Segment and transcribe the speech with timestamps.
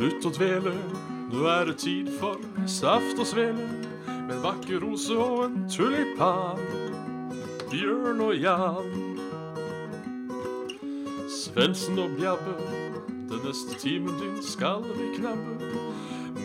[0.00, 0.70] Slutt å dvele,
[1.28, 3.66] nå er det tid for saft og svele.
[4.08, 6.62] Med en vakker rose og en tulipan.
[7.68, 8.88] Bjørn og Jan.
[11.28, 12.54] Svendsen og Bjabbe,
[13.28, 15.68] den neste timen din skal vi knabbe.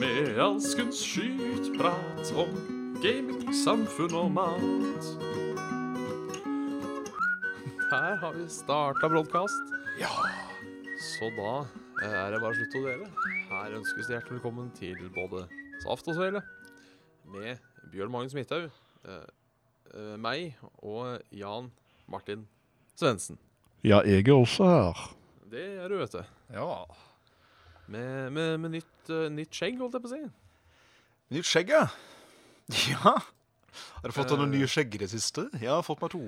[0.01, 2.51] Med alskens skytprat om
[2.99, 5.07] gaming, samfunn og mat.
[7.87, 9.77] Her har vi starta broadcast.
[10.03, 10.11] Ja.
[10.99, 11.55] Så da
[12.03, 13.35] eh, er det bare å slutte å dele.
[13.65, 15.47] Her ønskes det hjertelig velkommen til både
[15.81, 16.37] Saft og Svele
[17.33, 17.57] med
[17.89, 18.67] Bjørn Magnus Midthaug,
[19.09, 19.23] eh,
[19.89, 20.51] eh, meg
[20.85, 21.71] og Jan
[22.05, 22.43] Martin
[22.93, 23.39] Svendsen.
[23.81, 25.01] Ja, jeg er også her.
[25.49, 26.21] Det er du, vet du.
[26.53, 26.67] ja.
[27.87, 30.21] Med, med, med nytt, uh, nytt skjegg, holdt jeg på å si.
[31.33, 31.87] Nytt skjegg, ja.
[32.91, 33.15] Ja.
[33.17, 34.59] Har du fått deg noen Eh.
[34.59, 35.47] nye skjegg i det siste?
[35.57, 36.21] Jeg har fått meg to.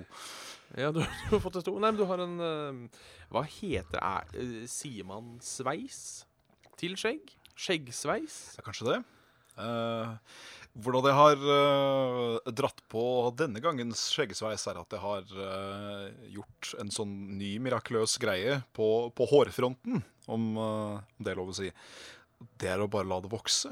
[0.73, 1.77] Ja, du, du har fått deg to.
[1.77, 4.01] Nei, men du har en uh, Hva heter
[4.33, 4.65] det?
[4.73, 6.25] Sier man sveis
[6.79, 7.33] til skjegg?
[7.57, 8.37] Skjeggsveis?
[8.57, 8.97] Ja, kanskje det.
[9.57, 10.13] Uh,
[10.77, 13.03] hvordan jeg har uh, dratt på
[13.39, 18.89] denne gangens skjeggsveis, er at jeg har uh, gjort en sånn ny mirakuløs greie på,
[19.17, 21.71] på hårfronten, om, om det er lov å si.
[22.61, 23.71] Det er å bare la det vokse.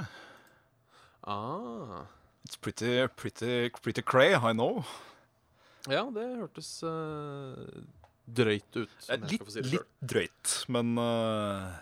[1.26, 2.06] Ah.
[2.45, 4.86] It's pretty, pretty, pretty cray, I know.
[5.86, 6.80] Ja, det hørtes
[8.26, 8.89] drøyt ut.
[9.30, 11.76] Litt, si det litt drøyt, men, eh,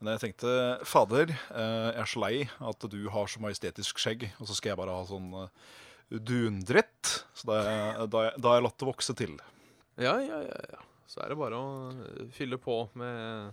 [0.00, 0.52] men jeg tenkte
[0.88, 2.34] Fader, eh, jeg er så lei
[2.70, 5.30] at du har så majestetisk skjegg, og så skal jeg bare ha sånn
[6.10, 7.24] dundrett.
[7.34, 9.36] Så da da da har jeg latt det vokse til.
[10.00, 10.80] Ja, ja, ja, ja.
[11.10, 13.52] Så er det bare å eh, fylle på med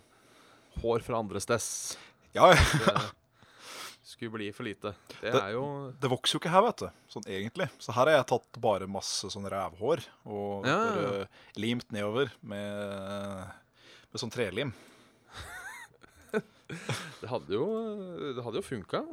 [0.83, 1.97] hår fra andre steds.
[2.37, 2.97] Ja, ja.
[4.07, 4.93] skulle bli for lite.
[5.19, 6.89] Det Det- det vokser jo ikke her, vet du.
[7.11, 7.67] Sånn egentlig.
[7.77, 11.25] Så her har jeg tatt bare masse sånn rævhår og ja, ja.
[11.59, 13.51] limt nedover med,
[14.13, 14.71] med sånn trelim.
[17.21, 17.67] Det hadde jo,
[18.37, 19.03] det hadde jo funka.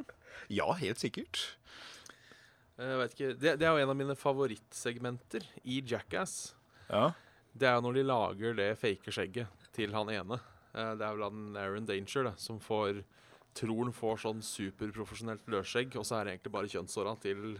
[0.51, 1.39] Ja, helt sikkert.
[2.75, 6.53] Jeg vet ikke, det, det er jo en av mine favorittsegmenter i Jackass.
[6.89, 7.13] Ja.
[7.55, 10.41] Det er jo når de lager det fake skjegget til han ene.
[10.75, 12.99] Eh, Det er vel han Aaron Danger da, som får
[13.55, 17.53] tror han får sånn superprofesjonelt løsskjegg, og så er det egentlig bare kjønnshåra til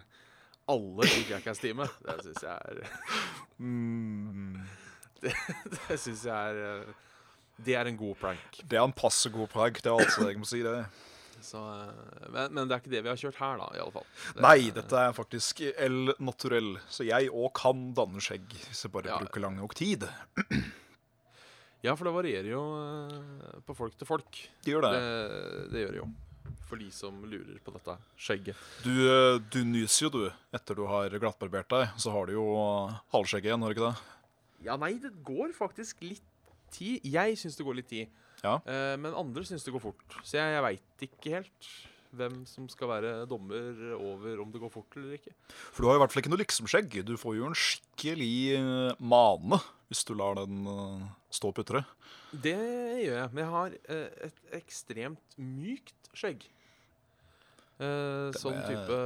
[0.67, 1.93] alle i Jackass-teamet.
[2.03, 2.83] Det syns jeg er
[3.63, 4.57] Mm,
[5.23, 6.89] Det syns jeg er eh,
[7.57, 8.57] Det er en god prank.
[8.67, 9.81] det er en passe god prank.
[9.81, 10.61] Det er altså det jeg må si.
[10.65, 10.85] det.
[11.45, 13.91] Så, eh, men, men det er ikke det vi har kjørt her, da, i alle
[13.93, 14.05] fall.
[14.33, 18.91] Det- Nei, dette er faktisk el naturell, så jeg òg kan danne skjegg hvis jeg
[18.91, 19.19] bare Ja.
[19.21, 20.07] bruker lang nok tid.
[21.85, 24.39] Ja, for det varierer jo eh, på folk til folk.
[24.65, 24.93] Det gjør det.
[24.97, 26.07] Det, det gjør det jo.
[26.65, 28.57] For de som lurer på dette skjegget.
[28.81, 30.23] Du, eh, du nyser jo, du.
[30.55, 33.91] Etter du har glattbarbert deg, så har du jo halvskjegget halvskjegg igjen, har du ikke
[33.91, 34.11] det?
[34.65, 36.25] Ja, nei, det går faktisk litt
[36.73, 37.03] tid.
[37.05, 38.21] Jeg syns det går litt tid.
[38.43, 38.59] Ja.
[38.65, 40.17] Eh, men andre syns det går fort.
[40.23, 41.69] Så jeg, jeg veit ikke helt
[42.15, 45.33] hvem som skal være dommer over om det går fort eller ikke.
[45.51, 46.99] For du har i hvert fall ikke noe liksomskjegg.
[47.07, 49.59] Du får jo en skikkelig eh, mane
[49.91, 51.83] hvis du lar den eh, stå og putre.
[52.31, 53.31] Det gjør jeg.
[53.31, 56.47] Men jeg har eh, et ekstremt mykt skjegg.
[57.75, 58.97] Eh, sånn type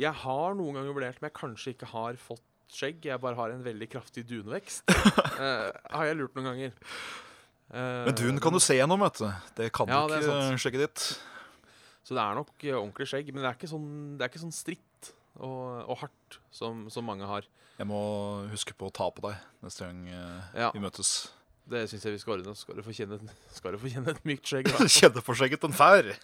[0.00, 3.00] Jeg har noen ganger vurdert om jeg kanskje ikke har fått skjegg.
[3.10, 4.84] Jeg bare har en veldig kraftig dunvekst.
[4.88, 6.76] uh, har jeg lurt noen ganger.
[7.68, 9.28] Uh, Men dun kan du se gjennom, vet du.
[9.60, 11.06] Det kan Ja, er ikke skjegget ditt.
[12.08, 13.32] Så det er nok eh, ordentlig skjegg.
[13.34, 17.04] Men det er ikke sånn, det er ikke sånn stritt og, og hardt som, som
[17.04, 17.44] mange har.
[17.78, 17.98] Jeg må
[18.50, 20.00] huske på å ta på deg neste gang
[20.56, 20.72] Ja.
[20.74, 21.28] vi møtes.
[21.68, 22.54] Det syns jeg vi skal ordne.
[22.56, 23.18] Skal du få kjenne,
[23.52, 24.70] skal du få kjenne et mykt skjegg.
[24.98, 26.08] Kjenne på skjegget en fær.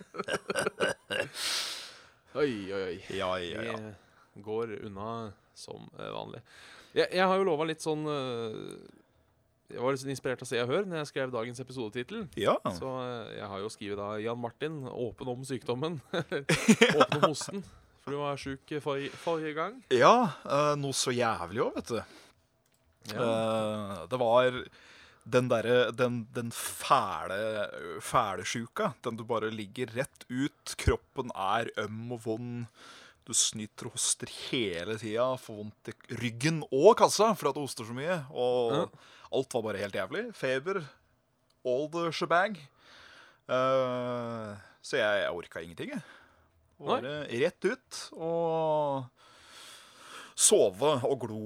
[2.34, 2.94] Oi, oi, oi.
[3.14, 3.74] Ja, ja, ja.
[4.34, 6.42] Vi går unna som eh, vanlig.
[6.94, 8.58] Jeg, jeg har jo lova litt sånn eh,
[9.72, 12.26] Jeg var litt sånn inspirert av Se og Hør når jeg skrev dagens episodetittel.
[12.38, 12.56] Ja.
[12.76, 15.98] Så eh, jeg har jo skrevet da Jan Martin, åpen om sykdommen.
[16.98, 17.64] åpen om hosten.
[18.04, 19.78] For du var sjuk forrige, forrige gang.
[19.88, 20.14] ja
[20.44, 22.18] Uh, noe så jævlig òg, vet du.
[23.14, 23.24] Ja.
[23.24, 24.58] Uh, det var
[25.24, 27.68] den derre Den, den fæle
[28.04, 28.92] fælesjuka.
[29.04, 30.76] Den du bare ligger rett ut.
[30.80, 32.66] Kroppen er øm og vond.
[33.24, 35.30] Du snyter og hoster hele tida.
[35.40, 38.18] Får vondt i ryggen og kassa for at du hoster så mye.
[38.30, 38.84] Og Ja.
[39.32, 40.26] alt var bare helt jævlig.
[40.36, 40.82] Feber.
[41.64, 42.58] All the shebang.
[43.48, 44.52] Uh,
[44.84, 46.02] så jeg, jeg orka ingenting, jeg.
[46.84, 49.04] Bare rett ut og
[50.36, 51.42] sove og glo.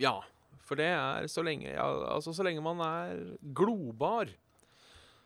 [0.00, 0.20] ja.
[0.70, 1.82] For det er så lenge ja,
[2.14, 3.16] Altså så lenge man er
[3.58, 4.28] globar.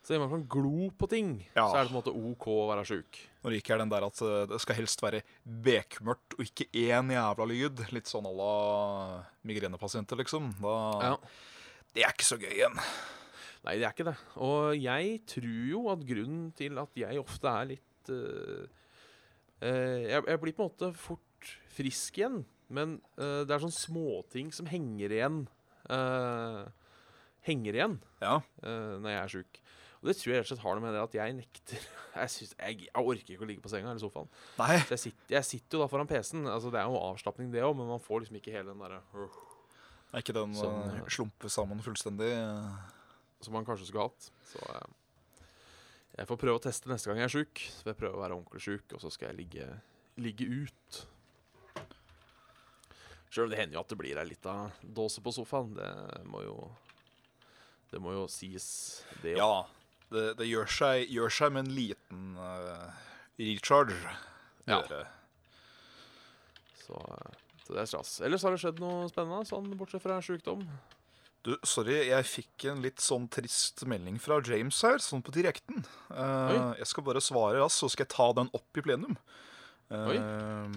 [0.04, 1.64] Så lenge man kan glo på ting, Ja.
[1.70, 3.20] så er det på en måte OK å være sjuk.
[3.42, 6.66] Når det ikke er den der at eh, det skal helst være bekmørkt og ikke
[6.76, 7.80] én jævla lyd.
[7.96, 10.52] Litt sånn à la migrenepasienter, liksom.
[10.60, 11.16] Da, Ja.
[11.94, 12.76] Det er ikke så gøy igjen.
[13.64, 14.16] Nei, det er ikke det.
[14.44, 18.66] Og jeg tror jo at grunnen til at jeg ofte er litt uh,
[19.62, 23.78] uh, jeg, jeg blir på en måte fort frisk igjen, men uh, det er sånne
[23.78, 25.38] småting som henger igjen.
[27.44, 28.40] henger igjen Ja.
[28.64, 29.60] når jeg er sjuk.
[30.04, 31.84] Og det tror jeg rett og slett har noe med det at jeg nekter
[32.14, 34.28] Jeg, synes, jeg, jeg orker ikke å ligge på senga eller sofaen.
[34.60, 34.76] Nei.
[34.84, 36.44] Så jeg sitter, jeg sitter jo da foran PC-en.
[36.46, 39.00] Altså, det er jo avslapning, det òg, men man får liksom ikke hele den derre
[39.18, 39.40] øh,
[40.12, 42.28] Er ikke den Sånn, uh, slumpe sammen fullstendig?
[42.36, 42.92] eh?
[43.42, 44.28] som man kanskje skulle hatt.
[44.52, 45.42] Så uh,
[46.14, 47.64] jeg får prøve å teste neste gang jeg er sjuk.
[47.66, 49.66] Så får jeg prøve å være ordentlig sjuk, og så skal jeg ligge,
[50.22, 51.00] ligge ut.
[53.34, 54.54] Sjøl det hender jo at det blir ei lita
[54.86, 55.74] dåse på sofaen.
[55.74, 55.90] Det
[56.30, 56.58] må jo
[57.90, 58.66] Det må jo sies,
[59.22, 59.42] det òg.
[59.42, 59.83] Ja.
[60.14, 62.88] Det, det gjør, seg, gjør seg med en liten uh,
[63.40, 64.16] recharge.
[64.70, 64.80] Ja.
[66.84, 68.18] Så, eh, så det er stas.
[68.24, 70.62] Ellers har det skjedd noe spennende, sånn bortsett fra sjukdom.
[71.44, 75.82] Du, sorry, jeg fikk en litt sånn trist melding fra James her, sånn på direkten.
[76.08, 79.18] Uh, jeg skal bare svare raskt, så skal jeg ta den opp i plenum.
[79.92, 80.70] Eh,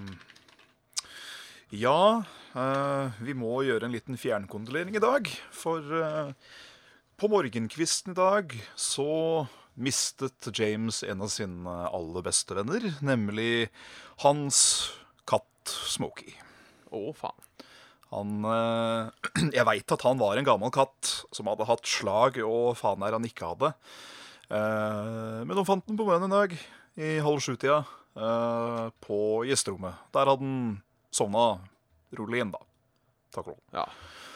[1.76, 2.24] ja,
[2.56, 5.28] uh, vi må gjøre en liten fjernkondolering i dag.
[5.56, 6.32] For eh,
[7.18, 13.70] på morgenkvisten i dag så mistet James en av sine aller beste venner, nemlig
[14.22, 14.60] hans
[15.26, 16.38] katt Smokie.
[16.94, 17.42] Å, faen.
[18.14, 22.78] Han eh, Jeg veit at han var en gammel katt som hadde hatt slag og
[22.80, 23.74] faen er han ikke hadde.
[24.54, 26.58] Eh, men de fant den på morgenen i dag,
[27.02, 27.82] i halv sju-tida,
[28.14, 30.06] eh, på gjesterommet.
[30.14, 30.60] Der hadde han
[31.10, 31.50] sovna
[32.18, 32.62] rolig inn, da.
[33.34, 33.64] Takk og lov.
[33.74, 33.90] Ja.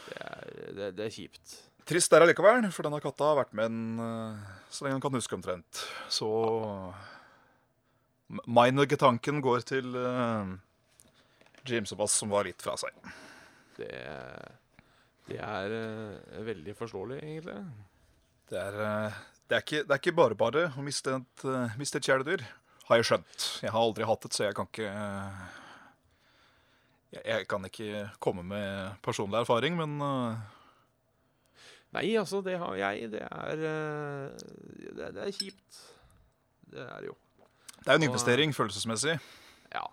[0.09, 1.59] Det er, det, det er kjipt.
[1.89, 5.17] Trist der allikevel, for denne katta har vært med en eh, så lenge han kan
[5.17, 5.83] huske omtrent.
[6.11, 6.29] Så
[8.47, 10.47] Minergetanken går til uh,
[11.67, 12.95] James og Bass, som var litt fra seg.
[13.75, 13.89] Det,
[15.27, 17.57] det er uh, veldig forståelig, egentlig.
[18.47, 19.19] Det er, uh,
[19.51, 22.45] det er, ikke, det er ikke bare bare å miste et, uh, miste et kjæledyr,
[22.87, 23.49] har jeg skjønt.
[23.65, 24.87] Jeg har aldri hatt et, så jeg kan ikke
[27.11, 30.59] jeg, jeg kan ikke komme med personlig erfaring, men eh,
[31.91, 33.11] Nei, altså, det har jeg.
[33.11, 34.43] Det er eh,
[34.91, 35.81] Det, det er kjipt.
[36.71, 37.17] Det er jo.
[37.81, 39.17] det er jo en investering følelsesmessig.
[39.73, 39.83] Ja.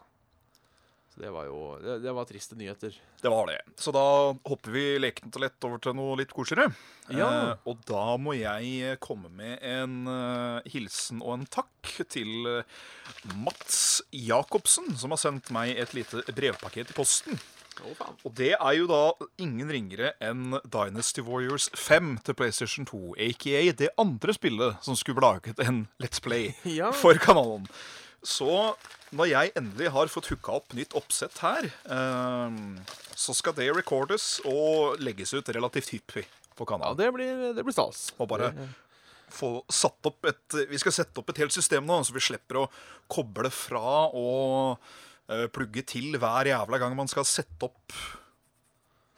[1.10, 2.94] Så det var jo Det, det var triste nyheter.
[3.18, 3.58] Det var det.
[3.82, 4.04] Så da
[4.46, 6.70] hopper vi lekent og lett over til noe litt koseligere.
[7.10, 7.26] Ja.
[7.26, 12.80] Eh, og da må jeg komme med en uh, hilsen og en takk til eh,
[13.42, 17.42] Mats Jacobsen, som har sendt meg et lite brevpakket i posten.
[17.98, 18.16] Faen.
[18.24, 23.72] Og det er jo da ingen ringere enn Dynasty Warriors 5 til PlayStation 2, aka
[23.72, 26.90] det andre spillet som skulle laget en Let's Play Ja.
[26.92, 27.68] for kanalen.
[28.22, 28.74] Så
[29.14, 32.58] når jeg endelig har fått hooka opp nytt oppsett her, eh,
[33.14, 36.26] så skal det recordes og legges ut relativt hyppig
[36.58, 36.98] på Ja, kanalen.
[36.98, 38.08] det blir, det blir stas.
[38.18, 38.68] Og bare Det-
[39.30, 42.62] få satt opp et Vi skal sette opp et helt system nå, så vi slipper
[42.64, 42.68] å
[43.08, 44.78] koble fra og
[45.52, 47.92] plugge til hver jævla gang man skal sette opp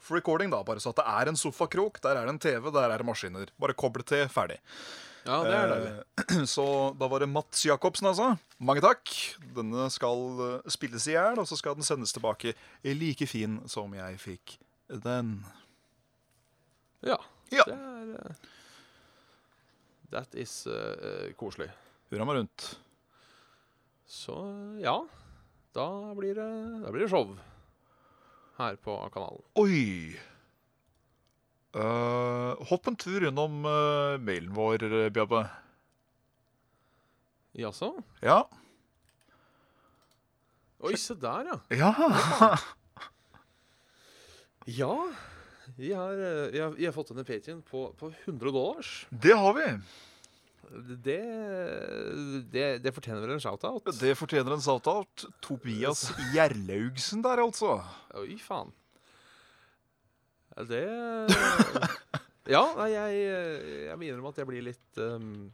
[0.01, 0.63] for recording, da.
[0.65, 3.07] Bare så at det er en sofakrok, der er det en TV, der er det
[3.07, 3.53] maskiner.
[3.61, 4.59] Bare koble til, ferdig.
[5.21, 5.91] Ja, det er deilig.
[5.93, 6.65] Eh, Så
[6.97, 8.31] da var det Mats Jacobsen, altså.
[8.59, 9.11] Mange takk.
[9.55, 13.93] Denne skal eh, spilles i hjel, og så skal den sendes tilbake like fin som
[13.95, 14.57] jeg fikk
[15.05, 15.37] den.
[17.05, 17.19] Ja.
[17.53, 17.67] Ja.
[17.67, 18.49] Det er eh,
[20.11, 21.69] That is uh, koselig.
[22.11, 22.65] Hurra meg rundt.
[24.11, 24.35] Så
[24.83, 24.97] ja.
[25.75, 25.87] Da
[26.17, 26.49] blir det,
[26.83, 27.31] da blir det show
[28.57, 29.43] her på kanalen.
[29.61, 30.19] Oi!
[31.71, 35.45] Uh, hopp en tur innom uh, mailen vår, eh, Bjabbe.
[37.55, 37.93] Jaså?
[38.19, 38.43] Ja.
[40.83, 41.59] Oi, se der, ja.
[41.79, 42.57] Ja.
[44.65, 44.95] Ja.
[45.77, 49.07] Vi har, eh, vi har, vi har fått en Patrion på, på 100 dollars.
[49.09, 49.79] Det har vi.
[50.71, 51.17] Det,
[52.53, 53.89] det, det fortjener vel en shout-out?
[53.99, 55.25] Det fortjener en shout-out.
[55.43, 57.79] Tobias Gjerlaugsen der, altså.
[58.21, 58.71] Oi, faen.
[60.67, 60.83] Det
[62.51, 63.19] Ja, jeg,
[63.87, 65.51] jeg må innrømme at jeg blir litt um,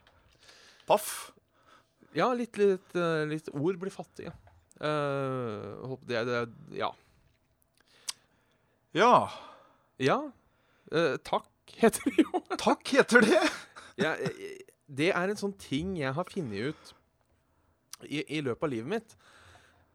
[0.88, 1.32] Paff.
[2.16, 4.32] Ja, litt, litt, eh, litt ord blir fattige.
[4.78, 6.40] Uh, det, det,
[6.78, 6.92] ja.
[8.96, 9.12] Ja.
[10.02, 10.18] Ja.
[10.94, 11.50] Uh, takk,
[11.82, 12.42] heter det jo.
[12.56, 13.42] Takk heter det.
[13.98, 16.94] Ja, eh, det er en sånn ting jeg har funnet ut
[18.08, 19.16] i, i løpet av livet mitt.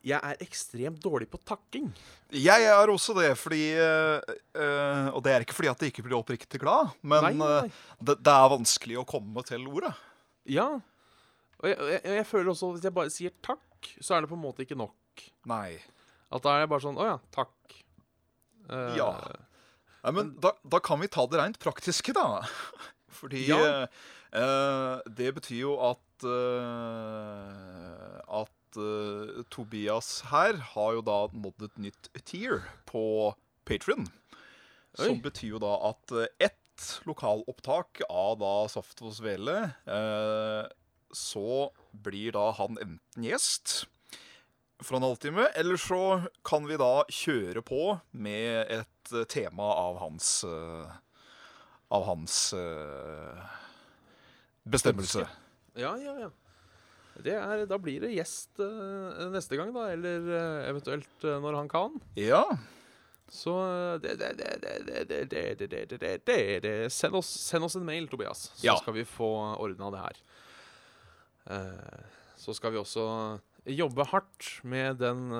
[0.03, 1.87] Jeg er ekstremt dårlig på takking.
[2.35, 6.17] Jeg er også det, fordi øh, Og det er ikke fordi at jeg ikke blir
[6.19, 7.51] oppriktig glad, men Nei, nei.
[7.69, 9.93] eh, det, det er vanskelig å komme til ordet.
[10.51, 10.67] Ja.
[11.63, 14.33] Og jeg, jeg, jeg føler også at hvis jeg bare sier takk, så er det
[14.33, 15.27] på en måte ikke nok.
[15.47, 15.77] Nei.
[16.35, 17.79] At da er jeg bare sånn Å ja, takk.
[18.67, 19.09] Uh, Ja.
[20.03, 22.43] Nei, men da, da kan vi ta det rent praktiske, da.
[23.21, 23.87] fordi Ja.
[24.33, 31.79] Eh, det betyr jo at eh, At eh, Tobias her har jo da nådd et
[31.89, 33.35] nytt tier på
[33.69, 34.09] Patrion.
[34.99, 39.71] Som betyr jo da at ett lokalopptak av da Saftos Vele
[41.15, 43.87] Så blir da han enten gjest
[44.83, 50.43] for en halvtime, eller så kan vi da kjøre på med et tema av hans
[51.93, 52.51] Av hans
[54.64, 55.26] bestemmelse.
[55.78, 56.31] Ja, ja, ja.
[57.21, 59.88] Er, da blir det gjest uh, neste gang, da.
[59.92, 61.99] Eller uh, eventuelt uh, når han kan.
[62.19, 62.45] Ja.
[63.33, 63.54] Så
[66.92, 68.75] send, oss, send oss en mail, Tobias, så ja.
[68.81, 70.19] skal vi få ordna det her.
[72.37, 73.07] så skal vi også
[73.64, 75.33] jobbe hardt med den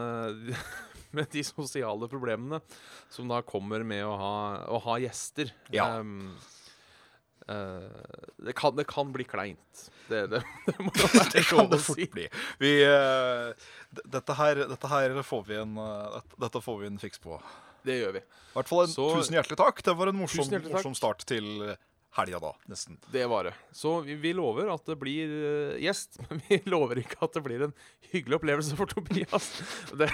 [1.12, 2.62] Med de sosiale problemene
[3.12, 4.36] som da kommer med å ha,
[4.72, 5.52] å ha gjester.
[5.68, 6.00] Ja.
[6.00, 6.32] Um,
[7.49, 9.84] eh, det, kan, det kan bli kleint.
[10.08, 12.08] Det, det, det må jo være lov å si.
[12.61, 13.52] Vi, uh,
[14.02, 17.38] dette, her, dette her får vi en uh, dette- får vi en fiks på.
[17.87, 18.22] Det gjør vi.
[18.22, 19.82] I hvert fall en Så- tusen hjertelig takk.
[19.82, 21.75] Det var en morsom, morsom start til
[22.16, 22.52] helga, da.
[22.68, 22.99] Nesten.
[23.12, 23.54] Det var det.
[23.72, 27.44] Så vi, vi lover at det blir uh, gjest, men vi lover ikke at det
[27.46, 27.75] blir en
[28.12, 29.49] hyggelig opplevelse for Tobias.
[29.96, 30.11] Det,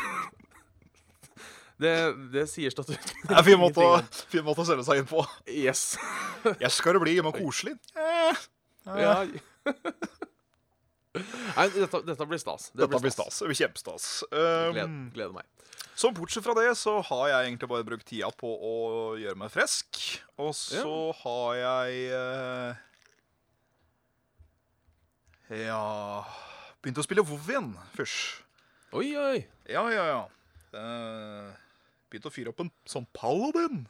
[1.82, 1.94] det,
[2.34, 3.02] det sier statuten.
[3.24, 5.22] Det er en fin måte, å- fin måte å selge seg inn på.
[5.50, 5.92] Yes.
[6.64, 7.76] Jeg skal det bli, men koselig.
[7.94, 8.40] Eh,
[8.88, 9.02] eh.
[9.02, 9.14] Ja.
[11.18, 12.68] Nei, dette, dette blir stas.
[12.74, 13.40] Det Dette blir stas.
[13.42, 14.08] Kjempestas.
[14.30, 15.46] Um, Gleder, gleder meg.
[15.98, 18.74] Så bortsett fra det, så har jeg egentlig bare brukt tida på å
[19.18, 19.98] gjøre meg frisk.
[20.38, 20.92] Og så
[21.24, 22.84] har jeg eh,
[25.64, 25.80] Ja
[26.78, 28.44] Begynt å spille WoW igjen først.
[28.94, 29.40] Oi, oi.
[29.68, 30.20] Ja, ja, ja.
[30.70, 31.50] Uh,
[32.08, 33.82] Begynt å fyre opp en sånn paladin.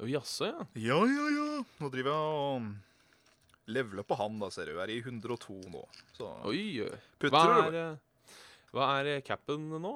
[0.00, 0.66] Å, Jaså, ja.
[0.80, 1.48] Ja, ja, ja.
[1.82, 4.76] Nå driver jeg og leveler på han, da, ser du.
[4.78, 5.82] Jeg er i 102 nå.
[6.16, 6.88] Så Oi, oi.
[6.90, 8.36] Hva putter er, du eh,
[8.74, 9.92] hva er eh, capen nå?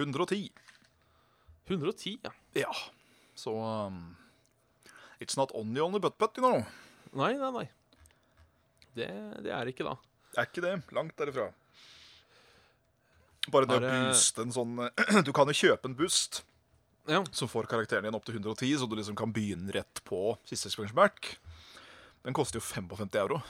[0.00, 0.50] 110.
[1.70, 2.32] 110, ja.
[2.56, 2.72] Ja.
[3.36, 4.02] Så um,
[5.22, 6.64] It's not only on the butt-butt, you know.
[7.16, 7.66] Nei, nei, nei.
[8.96, 9.06] Det,
[9.44, 9.94] det er ikke da.
[10.34, 10.74] Det er ikke det.
[10.96, 11.46] Langt derifra.
[13.52, 14.72] Bare det å Er det- booste en sånn
[15.26, 16.42] Du kan jo kjøpe en boost
[17.06, 17.22] Ja.
[17.30, 20.70] som får karakteren din opp til 110, så du liksom kan begynne rett på siste
[20.70, 21.36] expansion back.
[22.26, 23.40] Den koster jo 55 euro.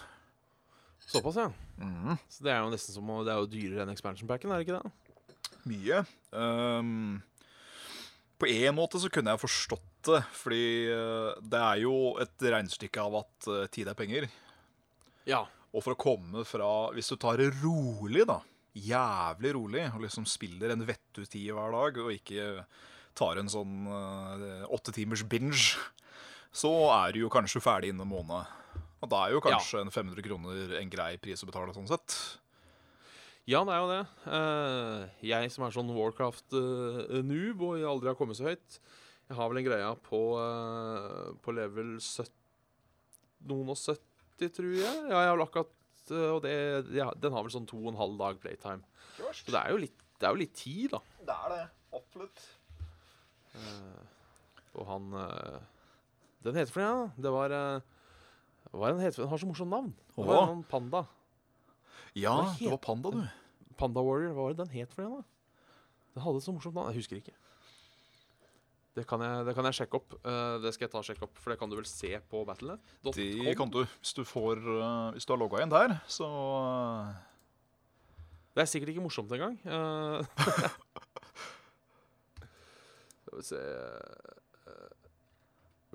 [1.06, 1.50] Såpass, ja.
[2.28, 4.60] Så det er jo nesten som å Det er jo dyrere enn expansion packen, er
[4.60, 4.92] det ikke det?
[5.66, 6.00] Mye.
[6.30, 7.20] Um,
[8.38, 13.06] på en måte så kunne jeg forstått det, fordi uh, det er jo et regnestykke
[13.06, 14.28] av at uh, tid er penger.
[15.26, 15.44] Ja.
[15.74, 18.40] Og for å komme fra Hvis du tar det rolig, da.
[18.76, 22.66] Jævlig rolig, og liksom spiller en vettutid hver dag, og ikke
[23.16, 25.76] tar en sånn eh, åtte timers binge,
[26.56, 28.54] så er du jo kanskje ferdig innen en måned.
[29.04, 32.16] Og da er jo kanskje en 500 kroner en grei pris å betale, sånn sett.
[33.46, 34.00] Ja, det er jo det.
[34.34, 38.80] Eh, jeg som er sånn Warcraft-noob og jeg aldri har kommet så høyt
[39.28, 42.32] Jeg har vel en greie på, eh, på level 70
[43.46, 44.96] Noen og 70, tror jeg.
[45.12, 46.56] Ja, jeg har vel akkurat eh, Og det,
[46.96, 48.82] ja, den har vel sånn to og en halv dag playtime.
[49.30, 51.02] Så det er jo litt, det er jo litt tid, da.
[51.30, 51.62] Det er det.
[52.00, 52.42] Absolutt.
[54.76, 55.60] Og han eh,
[56.46, 57.22] Den heter for noe, ja.
[57.26, 57.94] Det var eh,
[58.72, 59.24] Hva er den heter?
[59.24, 59.94] Den har så morsomt navn.
[60.16, 61.06] Det var en panda.
[62.16, 63.24] Ja, det var panda, du.
[63.76, 65.74] Panda Warrior, hva var det den het for noe, da?
[66.16, 66.88] Den hadde så morsomt navn.
[66.92, 67.34] Jeg husker ikke.
[68.96, 70.14] Det kan jeg, det kan jeg sjekke opp.
[70.24, 72.40] Uh, det skal jeg ta og sjekke opp, for det kan du vel se på
[72.48, 73.12] battlenet.com?
[73.12, 73.82] Det kan du.
[74.00, 77.10] Hvis du, får, uh, hvis du har logga inn der, så uh...
[78.56, 79.58] Det er sikkert ikke morsomt engang.
[83.36, 83.56] Eh, Skal vi se
[84.66, 84.92] eh,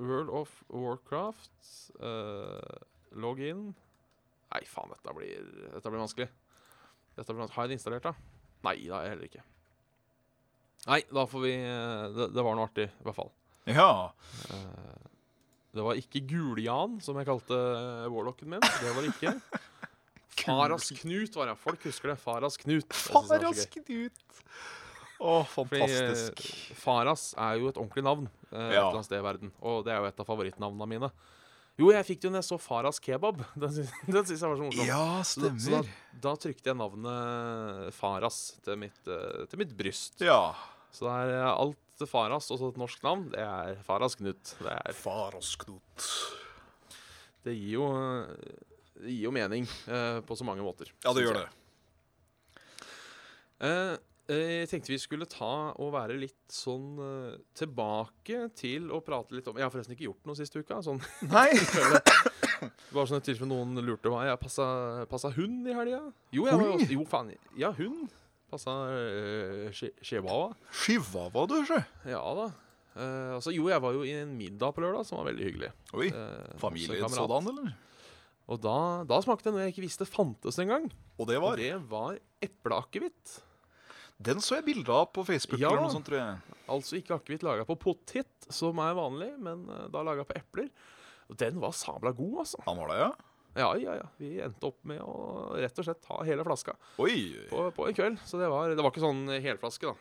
[0.02, 1.52] World of Warcraft
[2.00, 2.60] uh,
[3.12, 3.74] Log in
[4.52, 6.28] Nei, faen, dette blir, dette blir vanskelig.
[7.16, 7.56] Dette blir vanskelig.
[7.56, 8.12] Har jeg det installert, da?
[8.68, 9.44] Nei, det har jeg heller ikke.
[10.90, 13.32] Nei, da får vi eh, Det, det var noe artig, i hvert fall.
[13.70, 14.12] Ja.
[14.52, 15.08] Uh,
[15.72, 18.60] det var ikke Guljan, som jeg kalte eh, warlocken min.
[18.60, 19.36] Det var det ikke.
[20.42, 21.56] Faras Knut var det.
[21.62, 22.18] Folk husker det.
[22.20, 22.92] Faras Knut.
[22.92, 24.42] Faras synes
[25.22, 25.28] så ut.
[25.30, 26.42] Å, Fordi, fantastisk.
[26.72, 29.52] eh, Faras er jo et ordentlig navn eh, et eller annet sted i verden.
[29.62, 31.12] Og det er jo et av favorittnavnene mine.
[31.80, 33.40] Jo, jeg fikk det jo når jeg så Faras kebab.
[33.62, 33.94] Den syns,
[34.36, 34.86] jeg var så morsom.
[34.90, 35.82] Ja, Så da- så da,
[36.26, 40.20] da trykte jeg navnet Faras til mitt, eh, til mitt bryst.
[40.26, 40.54] Ja.
[40.92, 41.78] Så det er alt
[42.10, 44.56] Faras, også et norsk navn, det er Faras Knut.
[44.60, 46.06] Det, er, Farasknut.
[47.46, 47.86] det gir jo
[49.02, 50.90] det gir jo mening eh, på så mange måter.
[51.06, 51.48] Ja, det gjør det.
[53.62, 53.96] Eh,
[54.38, 59.50] jeg tenkte vi skulle ta og være litt sånn eh, tilbake til å prate litt
[59.50, 60.80] om Jeg har forresten ikke gjort noe siste uka.
[60.86, 61.50] Sånn, Nei.
[62.94, 64.66] Bare sånn i tilfelle noen lurte hva jeg passa,
[65.10, 66.04] passa hund i helga.
[66.36, 67.32] Jo, jeg var jo faen.
[67.58, 68.12] Ja, hund.
[68.52, 69.70] Passa uh,
[70.04, 70.52] chihuahua.
[70.84, 71.80] Chihuahua, du, sjø.
[72.12, 72.50] Ja da.
[72.92, 75.72] Uh, altså, jo, jeg var jo i en middag på lørdag som var veldig hyggelig.
[75.96, 76.10] Oi.
[76.12, 77.72] uh, en Familien sådan, eller?
[78.52, 78.76] Og da,
[79.08, 80.90] da smakte det noe jeg ikke visste fantes engang.
[81.16, 83.40] Og det Og var det var epleakevitt.
[84.22, 85.72] Den så jeg bilde av på Facebook Ja.
[85.72, 86.58] eller noe sånt, tror jeg.
[86.72, 90.70] Altså ikke akevitt laga på potet, som er vanlig, men eh, da laga på epler.
[91.32, 92.62] Og den var sabla god, altså.
[92.68, 93.12] Han var det, ja?
[93.52, 94.06] Ja, ja, ja.
[94.22, 97.36] Vi endte opp med å rett og slett ta hele flaska Oi.
[97.50, 98.22] på, på en kveld.
[98.24, 99.96] Så det var, det var ikke sånn helflaske, da.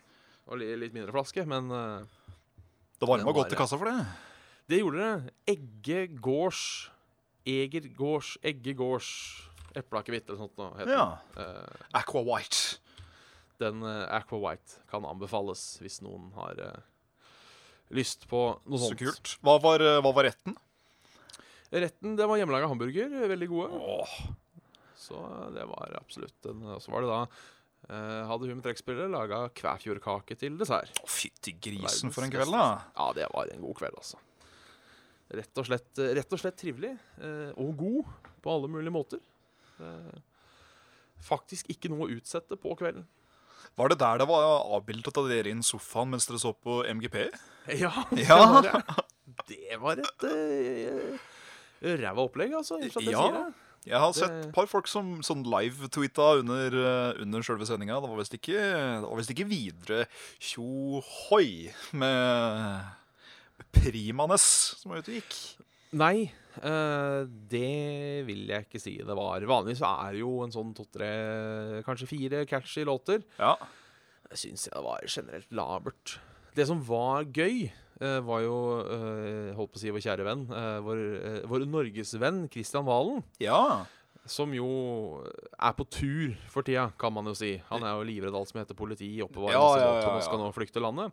[0.45, 2.35] Det var litt mindre flaske, men eh,
[3.01, 4.07] Det varma godt i kassa for det.
[4.71, 5.35] det gjorde det.
[5.57, 6.91] Eggegårds
[7.49, 9.11] Egergårds Eggegårds
[9.79, 10.73] epleakevitt eller sånt noe.
[10.75, 10.91] sånt.
[10.91, 11.21] Ja.
[11.39, 12.80] Uh, Aqua White.
[13.61, 16.81] Den eh, Aqua White kan anbefales hvis noen har eh,
[17.97, 18.97] lyst på noe sånt.
[18.97, 19.35] Så kult.
[19.45, 20.57] Hva var, eh, hva var retten?
[21.71, 23.13] Retten det var hjemmelaga hamburger.
[23.31, 23.79] Veldig gode.
[23.79, 24.15] Åh,
[25.01, 25.21] Så
[25.55, 27.21] det var absolutt en Og så var det da
[27.89, 30.99] eh, Hadde hun med trekkspillet laga kvæfjordkake til dessert.
[31.09, 32.67] Fytti grisen for en kveld, da.
[32.99, 34.19] Ja, det var en god kveld, altså.
[35.31, 36.91] Rett og slett, rett og slett trivelig.
[37.23, 38.11] eh, og god
[38.43, 39.21] på alle mulige måter.
[39.79, 40.19] Eh,
[41.23, 43.07] faktisk ikke noe å utsette på kvelden.
[43.79, 46.83] Var det der det var avbildet av dere i en sofaen mens dere så på
[46.91, 47.23] MGP?
[47.81, 48.73] Ja, det var det.
[49.81, 51.29] Var et uh,
[52.01, 52.81] ræva opplegg, altså.
[53.05, 53.51] Ja.
[53.89, 57.97] Jeg har sett et par folk som sånn live-tweeta under, eh, under selve sendinga.
[58.03, 58.61] Det var visst ikke,
[59.33, 60.03] ikke videre
[60.37, 62.85] tjohoi med
[63.73, 64.45] Primanes
[64.83, 65.39] som var ute og gikk.
[65.97, 66.29] Nei,
[66.59, 69.45] eh, det vil jeg ikke si det var.
[69.49, 71.11] Vanligvis er det jo en sånn to-tre,
[71.87, 73.23] kanskje fire catchy låter.
[73.39, 73.55] Ja.
[74.31, 76.19] Jeg syns det var generelt labert.
[76.55, 77.71] Det som var gøy,
[78.03, 80.45] uh, var jo uh, holdt på å si vår kjære venn,
[80.87, 83.25] vår, uh, vår norgesvenn Kristian Valen.
[83.43, 83.87] ja.
[84.29, 84.67] Som jo
[85.57, 87.55] er på tur for tida, kan man jo si.
[87.71, 90.51] Han er jo livredd alt som heter politi, oppbevaring Ja, ja, ja, og skal nå
[90.55, 91.09] flykte landet.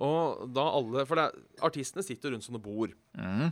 [0.00, 1.26] Og da alle For det,
[1.66, 2.94] artistene sitter rundt sånne bord.
[3.18, 3.50] Mm.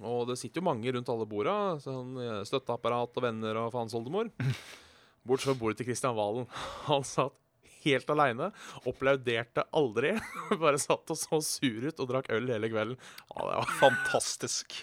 [0.00, 1.56] Og det sitter jo mange rundt alle borda.
[1.82, 4.30] Sånn eh, støtteapparat og venner og faens oldemor.
[5.28, 6.48] Bortsett fra bordet til Kristian Valen.
[6.88, 7.36] Han satt
[7.84, 8.50] helt aleine.
[8.88, 10.14] Applauderte aldri.
[10.62, 12.96] Bare satt og så sur ut og drakk øl hele kvelden.
[13.28, 14.80] Ja, det var Fantastisk.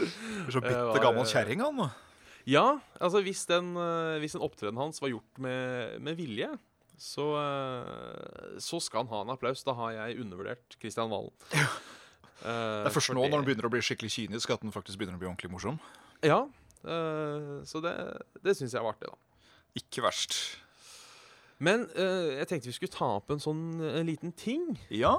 [0.00, 1.90] Så bitte gammel eh, kjerring, han.
[2.48, 6.48] Ja, altså hvis den, eh, hvis den opptredenen hans var gjort med, med vilje,
[7.00, 7.26] så,
[8.60, 9.64] så skal han ha en applaus.
[9.64, 11.32] Da har jeg undervurdert Kristian Valen.
[12.40, 14.98] Eh, Det er først nå når den begynner å bli skikkelig kynisk, at den faktisk
[15.00, 15.78] begynner å bli ordentlig morsom.
[16.24, 16.42] Ja,
[16.84, 17.92] eh, så det,
[18.42, 19.16] det syns jeg var artig, da.
[19.76, 20.38] Ikke verst.
[21.60, 25.12] Men eh, jeg tenkte vi skulle ta opp en sånn en liten ting Ja.